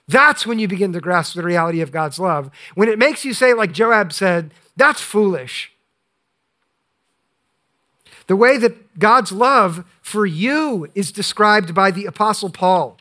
That's 0.07 0.45
when 0.45 0.59
you 0.59 0.67
begin 0.67 0.93
to 0.93 1.01
grasp 1.01 1.35
the 1.35 1.43
reality 1.43 1.81
of 1.81 1.91
God's 1.91 2.19
love. 2.19 2.51
When 2.75 2.89
it 2.89 2.99
makes 2.99 3.25
you 3.25 3.33
say, 3.33 3.53
like 3.53 3.71
Joab 3.71 4.13
said, 4.13 4.51
that's 4.75 5.01
foolish. 5.01 5.71
The 8.27 8.35
way 8.35 8.57
that 8.57 8.99
God's 8.99 9.31
love 9.31 9.85
for 10.01 10.25
you 10.25 10.87
is 10.95 11.11
described 11.11 11.73
by 11.73 11.91
the 11.91 12.05
Apostle 12.05 12.49
Paul, 12.49 12.97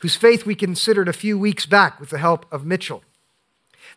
whose 0.00 0.16
faith 0.16 0.46
we 0.46 0.54
considered 0.54 1.08
a 1.08 1.12
few 1.12 1.38
weeks 1.38 1.66
back 1.66 2.00
with 2.00 2.10
the 2.10 2.18
help 2.18 2.46
of 2.52 2.64
Mitchell. 2.64 3.02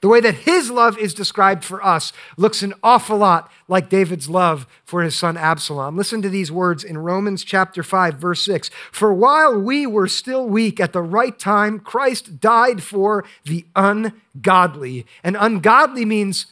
The 0.03 0.09
way 0.09 0.19
that 0.19 0.35
his 0.35 0.69
love 0.69 0.97
is 0.97 1.13
described 1.13 1.63
for 1.63 1.81
us 1.81 2.11
looks 2.35 2.61
an 2.61 2.73
awful 2.83 3.15
lot 3.15 3.49
like 3.69 3.87
David's 3.87 4.27
love 4.27 4.67
for 4.83 5.01
his 5.01 5.15
son 5.15 5.37
Absalom. 5.37 5.95
Listen 5.95 6.21
to 6.21 6.27
these 6.27 6.51
words 6.51 6.83
in 6.83 6.97
Romans 6.97 7.41
chapter 7.41 7.83
5 7.83 8.15
verse 8.15 8.43
6. 8.43 8.69
For 8.91 9.13
while 9.13 9.57
we 9.57 9.87
were 9.87 10.09
still 10.09 10.45
weak 10.45 10.81
at 10.81 10.91
the 10.91 11.01
right 11.01 11.39
time 11.39 11.79
Christ 11.79 12.41
died 12.41 12.83
for 12.83 13.23
the 13.45 13.65
ungodly. 13.77 15.05
And 15.23 15.37
ungodly 15.39 16.03
means 16.03 16.47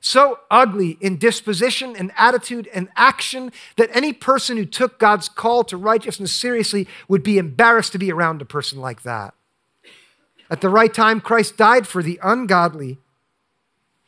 so 0.00 0.40
ugly 0.50 0.98
in 1.00 1.16
disposition 1.16 1.94
and 1.94 2.10
attitude 2.16 2.68
and 2.74 2.88
action 2.96 3.52
that 3.76 3.88
any 3.94 4.12
person 4.12 4.56
who 4.56 4.66
took 4.66 4.98
God's 4.98 5.28
call 5.28 5.62
to 5.62 5.76
righteousness 5.76 6.32
seriously 6.32 6.88
would 7.06 7.22
be 7.22 7.38
embarrassed 7.38 7.92
to 7.92 7.98
be 7.98 8.10
around 8.10 8.42
a 8.42 8.44
person 8.44 8.80
like 8.80 9.02
that. 9.02 9.32
At 10.50 10.60
the 10.60 10.68
right 10.68 10.92
time, 10.92 11.20
Christ 11.20 11.56
died 11.56 11.86
for 11.86 12.02
the 12.02 12.20
ungodly. 12.22 12.98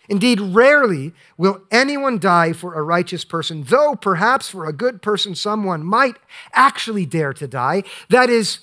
Indeed, 0.09 0.41
rarely 0.41 1.12
will 1.36 1.62
anyone 1.70 2.18
die 2.18 2.53
for 2.53 2.74
a 2.74 2.82
righteous 2.82 3.24
person, 3.24 3.64
though 3.64 3.95
perhaps 3.95 4.49
for 4.49 4.64
a 4.64 4.72
good 4.72 5.03
person, 5.03 5.34
someone 5.34 5.84
might 5.84 6.16
actually 6.53 7.05
dare 7.05 7.34
to 7.34 7.47
die. 7.47 7.82
That 8.09 8.30
is, 8.30 8.61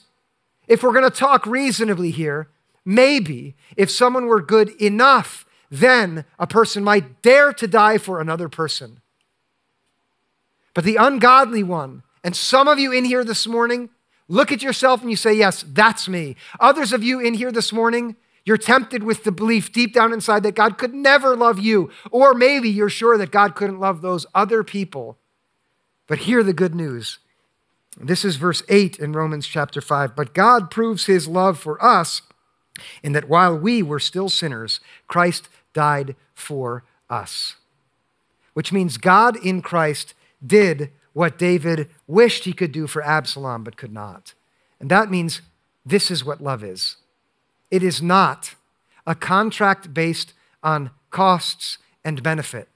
if 0.67 0.81
we're 0.81 0.93
going 0.93 1.09
to 1.09 1.15
talk 1.15 1.45
reasonably 1.45 2.09
here, 2.09 2.49
maybe 2.83 3.55
if 3.77 3.91
someone 3.91 4.25
were 4.25 4.41
good 4.41 4.69
enough, 4.81 5.45
then 5.69 6.25
a 6.39 6.47
person 6.47 6.83
might 6.83 7.21
dare 7.21 7.53
to 7.53 7.67
die 7.67 7.99
for 7.99 8.19
another 8.19 8.49
person. 8.49 9.01
But 10.73 10.83
the 10.83 10.95
ungodly 10.95 11.63
one, 11.63 12.03
and 12.23 12.35
some 12.35 12.67
of 12.67 12.79
you 12.79 12.91
in 12.91 13.05
here 13.05 13.23
this 13.23 13.45
morning, 13.45 13.89
Look 14.27 14.51
at 14.51 14.63
yourself 14.63 15.01
and 15.01 15.09
you 15.09 15.15
say, 15.15 15.33
Yes, 15.33 15.63
that's 15.67 16.07
me. 16.07 16.35
Others 16.59 16.93
of 16.93 17.03
you 17.03 17.19
in 17.19 17.35
here 17.35 17.51
this 17.51 17.71
morning, 17.71 18.15
you're 18.43 18.57
tempted 18.57 19.03
with 19.03 19.23
the 19.23 19.31
belief 19.31 19.71
deep 19.71 19.93
down 19.93 20.13
inside 20.13 20.43
that 20.43 20.55
God 20.55 20.77
could 20.77 20.93
never 20.93 21.35
love 21.35 21.59
you. 21.59 21.89
Or 22.11 22.33
maybe 22.33 22.69
you're 22.69 22.89
sure 22.89 23.17
that 23.17 23.31
God 23.31 23.55
couldn't 23.55 23.79
love 23.79 24.01
those 24.01 24.25
other 24.35 24.63
people. 24.63 25.17
But 26.07 26.19
hear 26.19 26.43
the 26.43 26.53
good 26.53 26.75
news. 26.75 27.17
This 27.99 28.23
is 28.23 28.35
verse 28.35 28.61
8 28.69 28.99
in 28.99 29.13
Romans 29.13 29.47
chapter 29.47 29.81
5. 29.81 30.15
But 30.15 30.33
God 30.33 30.69
proves 30.69 31.05
his 31.05 31.27
love 31.27 31.57
for 31.57 31.83
us 31.83 32.21
in 33.01 33.13
that 33.13 33.29
while 33.29 33.57
we 33.57 33.81
were 33.81 33.99
still 33.99 34.29
sinners, 34.29 34.79
Christ 35.07 35.49
died 35.73 36.15
for 36.33 36.83
us. 37.09 37.55
Which 38.53 38.71
means 38.71 38.97
God 38.97 39.37
in 39.43 39.61
Christ 39.61 40.13
did 40.45 40.91
what 41.15 41.37
David 41.37 41.89
wished 42.07 42.43
he 42.43 42.51
could 42.51 42.73
do 42.73 42.87
for 42.87 43.01
Absalom 43.01 43.63
but 43.63 43.77
could 43.77 43.93
not. 43.93 44.33
And 44.81 44.91
that 44.91 45.09
means 45.09 45.41
this 45.85 46.11
is 46.11 46.25
what 46.25 46.43
love 46.43 46.61
is 46.61 46.97
it 47.71 47.81
is 47.81 48.01
not 48.01 48.55
a 49.07 49.15
contract 49.15 49.93
based 49.93 50.33
on 50.61 50.91
costs 51.11 51.77
and 52.03 52.21
benefit. 52.21 52.67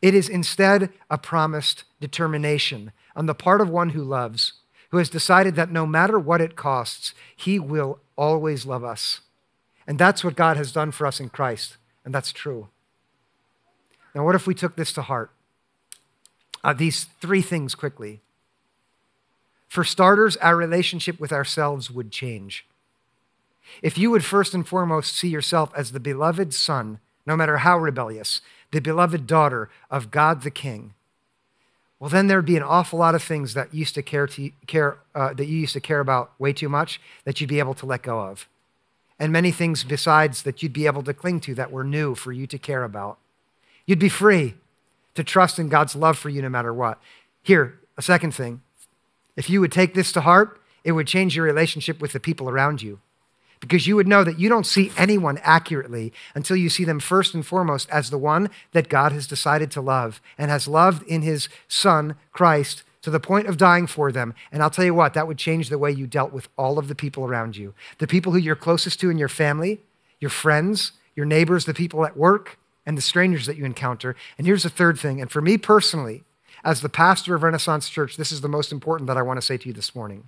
It 0.00 0.14
is 0.14 0.28
instead 0.28 0.90
a 1.10 1.18
promised 1.18 1.84
determination 2.00 2.92
on 3.14 3.26
the 3.26 3.34
part 3.34 3.60
of 3.60 3.68
one 3.68 3.90
who 3.90 4.02
loves, 4.02 4.54
who 4.88 4.96
has 4.96 5.10
decided 5.10 5.54
that 5.56 5.70
no 5.70 5.84
matter 5.84 6.18
what 6.18 6.40
it 6.40 6.56
costs, 6.56 7.12
he 7.36 7.58
will 7.58 7.98
always 8.16 8.64
love 8.64 8.82
us. 8.82 9.20
And 9.86 9.98
that's 9.98 10.24
what 10.24 10.34
God 10.34 10.56
has 10.56 10.72
done 10.72 10.92
for 10.92 11.06
us 11.06 11.20
in 11.20 11.28
Christ, 11.28 11.76
and 12.06 12.14
that's 12.14 12.32
true. 12.32 12.68
Now, 14.14 14.24
what 14.24 14.34
if 14.34 14.46
we 14.46 14.54
took 14.54 14.76
this 14.76 14.94
to 14.94 15.02
heart? 15.02 15.30
Uh, 16.62 16.72
these 16.72 17.04
three 17.20 17.42
things 17.42 17.74
quickly. 17.74 18.20
For 19.68 19.84
starters, 19.84 20.36
our 20.38 20.56
relationship 20.56 21.20
with 21.20 21.32
ourselves 21.32 21.90
would 21.90 22.10
change. 22.10 22.66
If 23.82 23.96
you 23.96 24.10
would 24.10 24.24
first 24.24 24.52
and 24.52 24.66
foremost 24.66 25.16
see 25.16 25.28
yourself 25.28 25.72
as 25.76 25.92
the 25.92 26.00
beloved 26.00 26.52
son, 26.52 26.98
no 27.24 27.36
matter 27.36 27.58
how 27.58 27.78
rebellious, 27.78 28.40
the 28.72 28.80
beloved 28.80 29.26
daughter 29.26 29.70
of 29.90 30.10
God 30.10 30.42
the 30.42 30.50
King, 30.50 30.94
well, 32.00 32.10
then 32.10 32.28
there'd 32.28 32.46
be 32.46 32.56
an 32.56 32.62
awful 32.62 32.98
lot 32.98 33.14
of 33.14 33.22
things 33.22 33.52
that 33.54 33.74
used 33.74 33.94
to 33.94 34.02
care, 34.02 34.26
to, 34.26 34.50
care 34.66 34.98
uh, 35.14 35.34
that 35.34 35.46
you 35.46 35.58
used 35.58 35.74
to 35.74 35.80
care 35.80 36.00
about 36.00 36.32
way 36.38 36.52
too 36.52 36.68
much 36.68 37.00
that 37.24 37.40
you'd 37.40 37.50
be 37.50 37.58
able 37.58 37.74
to 37.74 37.86
let 37.86 38.02
go 38.02 38.20
of, 38.20 38.48
and 39.18 39.30
many 39.30 39.52
things 39.52 39.84
besides 39.84 40.42
that 40.42 40.62
you'd 40.62 40.72
be 40.72 40.86
able 40.86 41.02
to 41.02 41.12
cling 41.12 41.40
to 41.40 41.54
that 41.54 41.70
were 41.70 41.84
new 41.84 42.14
for 42.14 42.32
you 42.32 42.46
to 42.46 42.58
care 42.58 42.84
about. 42.84 43.18
You'd 43.86 43.98
be 43.98 44.08
free 44.08 44.54
to 45.14 45.24
trust 45.24 45.58
in 45.58 45.68
God's 45.68 45.96
love 45.96 46.18
for 46.18 46.28
you 46.28 46.42
no 46.42 46.48
matter 46.48 46.72
what. 46.72 47.00
Here, 47.42 47.78
a 47.96 48.02
second 48.02 48.34
thing. 48.34 48.62
If 49.36 49.48
you 49.48 49.60
would 49.60 49.72
take 49.72 49.94
this 49.94 50.12
to 50.12 50.20
heart, 50.22 50.60
it 50.84 50.92
would 50.92 51.06
change 51.06 51.36
your 51.36 51.44
relationship 51.44 52.00
with 52.00 52.12
the 52.12 52.20
people 52.20 52.48
around 52.48 52.82
you. 52.82 53.00
Because 53.60 53.86
you 53.86 53.94
would 53.96 54.08
know 54.08 54.24
that 54.24 54.38
you 54.38 54.48
don't 54.48 54.66
see 54.66 54.90
anyone 54.96 55.38
accurately 55.42 56.14
until 56.34 56.56
you 56.56 56.70
see 56.70 56.84
them 56.84 56.98
first 56.98 57.34
and 57.34 57.44
foremost 57.44 57.90
as 57.90 58.08
the 58.08 58.18
one 58.18 58.48
that 58.72 58.88
God 58.88 59.12
has 59.12 59.26
decided 59.26 59.70
to 59.72 59.82
love 59.82 60.22
and 60.38 60.50
has 60.50 60.66
loved 60.66 61.02
in 61.06 61.20
his 61.20 61.50
Son, 61.68 62.16
Christ, 62.32 62.84
to 63.02 63.10
the 63.10 63.20
point 63.20 63.46
of 63.46 63.58
dying 63.58 63.86
for 63.86 64.10
them. 64.12 64.34
And 64.50 64.62
I'll 64.62 64.70
tell 64.70 64.84
you 64.84 64.94
what, 64.94 65.12
that 65.14 65.26
would 65.26 65.38
change 65.38 65.68
the 65.68 65.78
way 65.78 65.90
you 65.90 66.06
dealt 66.06 66.32
with 66.32 66.48
all 66.56 66.78
of 66.78 66.88
the 66.88 66.94
people 66.94 67.24
around 67.24 67.56
you 67.56 67.74
the 67.98 68.06
people 68.06 68.32
who 68.32 68.38
you're 68.38 68.56
closest 68.56 69.00
to 69.00 69.10
in 69.10 69.18
your 69.18 69.28
family, 69.28 69.80
your 70.20 70.30
friends, 70.30 70.92
your 71.14 71.26
neighbors, 71.26 71.66
the 71.66 71.74
people 71.74 72.06
at 72.06 72.16
work, 72.16 72.58
and 72.86 72.96
the 72.96 73.02
strangers 73.02 73.46
that 73.46 73.56
you 73.56 73.64
encounter. 73.64 74.16
And 74.38 74.46
here's 74.46 74.62
the 74.62 74.70
third 74.70 74.98
thing, 74.98 75.20
and 75.20 75.30
for 75.30 75.40
me 75.40 75.58
personally, 75.58 76.24
as 76.64 76.80
the 76.80 76.88
pastor 76.88 77.34
of 77.34 77.42
Renaissance 77.42 77.88
Church, 77.88 78.16
this 78.16 78.32
is 78.32 78.40
the 78.40 78.48
most 78.48 78.72
important 78.72 79.06
that 79.06 79.16
I 79.16 79.22
want 79.22 79.38
to 79.38 79.46
say 79.46 79.56
to 79.56 79.68
you 79.68 79.72
this 79.72 79.94
morning. 79.94 80.24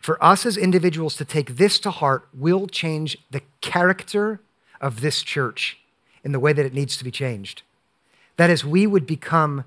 For 0.00 0.22
us 0.24 0.46
as 0.46 0.56
individuals 0.56 1.16
to 1.16 1.24
take 1.24 1.56
this 1.56 1.78
to 1.80 1.90
heart 1.90 2.28
will 2.32 2.66
change 2.66 3.18
the 3.30 3.42
character 3.60 4.40
of 4.80 5.02
this 5.02 5.22
church 5.22 5.78
in 6.24 6.32
the 6.32 6.40
way 6.40 6.52
that 6.52 6.64
it 6.64 6.72
needs 6.72 6.96
to 6.96 7.04
be 7.04 7.10
changed. 7.10 7.62
That 8.36 8.48
is, 8.48 8.64
we 8.64 8.86
would 8.86 9.06
become 9.06 9.64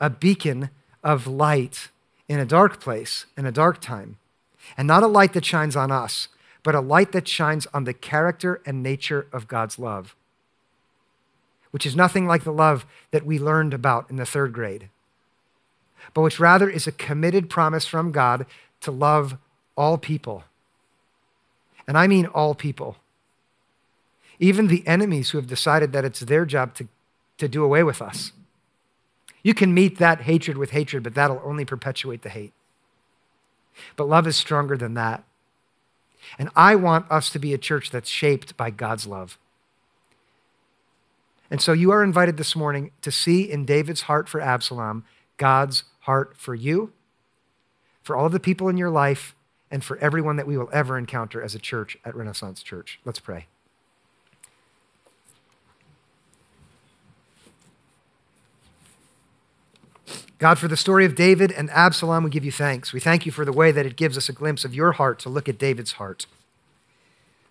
a 0.00 0.10
beacon 0.10 0.70
of 1.04 1.28
light 1.28 1.88
in 2.28 2.40
a 2.40 2.44
dark 2.44 2.80
place, 2.80 3.26
in 3.36 3.46
a 3.46 3.52
dark 3.52 3.80
time. 3.80 4.18
And 4.76 4.88
not 4.88 5.04
a 5.04 5.08
light 5.08 5.32
that 5.34 5.44
shines 5.44 5.76
on 5.76 5.92
us, 5.92 6.26
but 6.64 6.74
a 6.74 6.80
light 6.80 7.12
that 7.12 7.28
shines 7.28 7.68
on 7.72 7.84
the 7.84 7.94
character 7.94 8.60
and 8.66 8.82
nature 8.82 9.28
of 9.32 9.46
God's 9.46 9.78
love 9.78 10.16
which 11.70 11.86
is 11.86 11.96
nothing 11.96 12.26
like 12.26 12.44
the 12.44 12.52
love 12.52 12.86
that 13.10 13.26
we 13.26 13.38
learned 13.38 13.74
about 13.74 14.08
in 14.10 14.16
the 14.16 14.26
third 14.26 14.52
grade, 14.52 14.88
but 16.14 16.22
which 16.22 16.40
rather 16.40 16.68
is 16.68 16.86
a 16.86 16.92
committed 16.92 17.50
promise 17.50 17.86
from 17.86 18.12
God 18.12 18.46
to 18.80 18.90
love 18.90 19.36
all 19.76 19.98
people. 19.98 20.44
And 21.86 21.96
I 21.96 22.06
mean 22.06 22.26
all 22.26 22.54
people. 22.54 22.96
Even 24.38 24.66
the 24.66 24.86
enemies 24.86 25.30
who 25.30 25.38
have 25.38 25.46
decided 25.46 25.92
that 25.92 26.04
it's 26.04 26.20
their 26.20 26.44
job 26.44 26.74
to, 26.74 26.88
to 27.38 27.48
do 27.48 27.64
away 27.64 27.82
with 27.82 28.02
us. 28.02 28.32
You 29.42 29.54
can 29.54 29.72
meet 29.72 29.98
that 29.98 30.22
hatred 30.22 30.58
with 30.58 30.70
hatred, 30.70 31.02
but 31.02 31.14
that'll 31.14 31.40
only 31.44 31.64
perpetuate 31.64 32.22
the 32.22 32.28
hate. 32.28 32.52
But 33.94 34.08
love 34.08 34.26
is 34.26 34.36
stronger 34.36 34.76
than 34.76 34.94
that. 34.94 35.24
And 36.38 36.50
I 36.56 36.74
want 36.74 37.10
us 37.10 37.30
to 37.30 37.38
be 37.38 37.54
a 37.54 37.58
church 37.58 37.90
that's 37.90 38.08
shaped 38.08 38.56
by 38.56 38.70
God's 38.70 39.06
love. 39.06 39.38
And 41.50 41.60
so 41.60 41.72
you 41.72 41.90
are 41.90 42.02
invited 42.02 42.36
this 42.36 42.56
morning 42.56 42.90
to 43.02 43.12
see 43.12 43.50
in 43.50 43.64
David's 43.64 44.02
heart 44.02 44.28
for 44.28 44.40
Absalom 44.40 45.04
God's 45.36 45.84
heart 46.00 46.36
for 46.36 46.54
you, 46.54 46.92
for 48.02 48.16
all 48.16 48.28
the 48.28 48.40
people 48.40 48.68
in 48.68 48.76
your 48.76 48.90
life, 48.90 49.34
and 49.70 49.84
for 49.84 49.98
everyone 49.98 50.36
that 50.36 50.46
we 50.46 50.56
will 50.56 50.70
ever 50.72 50.96
encounter 50.96 51.42
as 51.42 51.54
a 51.54 51.58
church 51.58 51.98
at 52.04 52.14
Renaissance 52.14 52.62
Church. 52.62 53.00
Let's 53.04 53.18
pray. 53.18 53.46
God, 60.38 60.58
for 60.58 60.68
the 60.68 60.76
story 60.76 61.06
of 61.06 61.14
David 61.14 61.50
and 61.50 61.70
Absalom, 61.70 62.22
we 62.22 62.30
give 62.30 62.44
you 62.44 62.52
thanks. 62.52 62.92
We 62.92 63.00
thank 63.00 63.24
you 63.24 63.32
for 63.32 63.44
the 63.44 63.52
way 63.52 63.72
that 63.72 63.86
it 63.86 63.96
gives 63.96 64.18
us 64.18 64.28
a 64.28 64.32
glimpse 64.32 64.64
of 64.64 64.74
your 64.74 64.92
heart 64.92 65.18
to 65.20 65.30
look 65.30 65.48
at 65.48 65.58
David's 65.58 65.92
heart. 65.92 66.26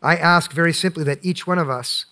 I 0.04 0.16
ask 0.16 0.54
very 0.54 0.72
simply 0.72 1.04
that 1.06 1.26
each 1.26 1.48
one 1.48 1.58
of 1.58 1.70
us 1.70 2.06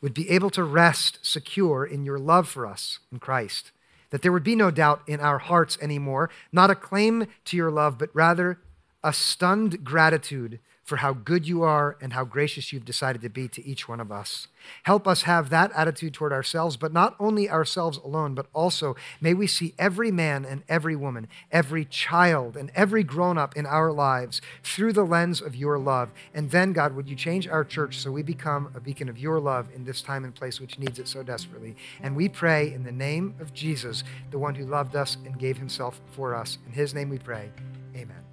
would 0.00 0.14
be 0.14 0.30
able 0.30 0.50
to 0.50 0.62
rest 0.62 1.18
secure 1.22 1.84
in 1.84 2.04
your 2.04 2.18
love 2.18 2.48
for 2.48 2.66
us 2.66 2.98
in 3.10 3.18
Christ. 3.18 3.72
That 4.10 4.22
there 4.22 4.32
would 4.32 4.44
be 4.44 4.56
no 4.56 4.70
doubt 4.70 5.02
in 5.06 5.20
our 5.20 5.38
hearts 5.38 5.76
anymore, 5.80 6.30
not 6.52 6.70
a 6.70 6.74
claim 6.74 7.26
to 7.46 7.56
your 7.56 7.70
love, 7.70 7.98
but 7.98 8.10
rather 8.14 8.58
a 9.02 9.12
stunned 9.12 9.84
gratitude 9.84 10.60
for 10.88 10.96
how 10.96 11.12
good 11.12 11.46
you 11.46 11.62
are 11.62 11.98
and 12.00 12.14
how 12.14 12.24
gracious 12.24 12.72
you've 12.72 12.86
decided 12.86 13.20
to 13.20 13.28
be 13.28 13.46
to 13.46 13.64
each 13.66 13.86
one 13.86 14.00
of 14.00 14.10
us. 14.10 14.48
Help 14.84 15.06
us 15.06 15.22
have 15.22 15.50
that 15.50 15.70
attitude 15.72 16.14
toward 16.14 16.32
ourselves, 16.32 16.78
but 16.78 16.94
not 16.94 17.14
only 17.20 17.48
ourselves 17.48 17.98
alone, 17.98 18.34
but 18.34 18.46
also 18.54 18.96
may 19.20 19.34
we 19.34 19.46
see 19.46 19.74
every 19.78 20.10
man 20.10 20.46
and 20.46 20.62
every 20.66 20.96
woman, 20.96 21.28
every 21.52 21.84
child 21.84 22.56
and 22.56 22.70
every 22.74 23.02
grown 23.02 23.36
up 23.36 23.54
in 23.54 23.66
our 23.66 23.92
lives 23.92 24.40
through 24.62 24.94
the 24.94 25.04
lens 25.04 25.42
of 25.42 25.54
your 25.54 25.78
love. 25.78 26.10
And 26.32 26.50
then, 26.50 26.72
God, 26.72 26.96
would 26.96 27.10
you 27.10 27.16
change 27.16 27.46
our 27.46 27.64
church 27.64 27.98
so 27.98 28.10
we 28.10 28.22
become 28.22 28.72
a 28.74 28.80
beacon 28.80 29.10
of 29.10 29.18
your 29.18 29.38
love 29.40 29.68
in 29.74 29.84
this 29.84 30.00
time 30.00 30.24
and 30.24 30.34
place 30.34 30.58
which 30.58 30.78
needs 30.78 30.98
it 30.98 31.06
so 31.06 31.22
desperately? 31.22 31.76
And 32.02 32.16
we 32.16 32.30
pray 32.30 32.72
in 32.72 32.84
the 32.84 32.92
name 32.92 33.34
of 33.40 33.52
Jesus, 33.52 34.04
the 34.30 34.38
one 34.38 34.54
who 34.54 34.64
loved 34.64 34.96
us 34.96 35.18
and 35.26 35.38
gave 35.38 35.58
himself 35.58 36.00
for 36.12 36.34
us. 36.34 36.56
In 36.66 36.72
his 36.72 36.94
name 36.94 37.10
we 37.10 37.18
pray. 37.18 37.50
Amen. 37.94 38.27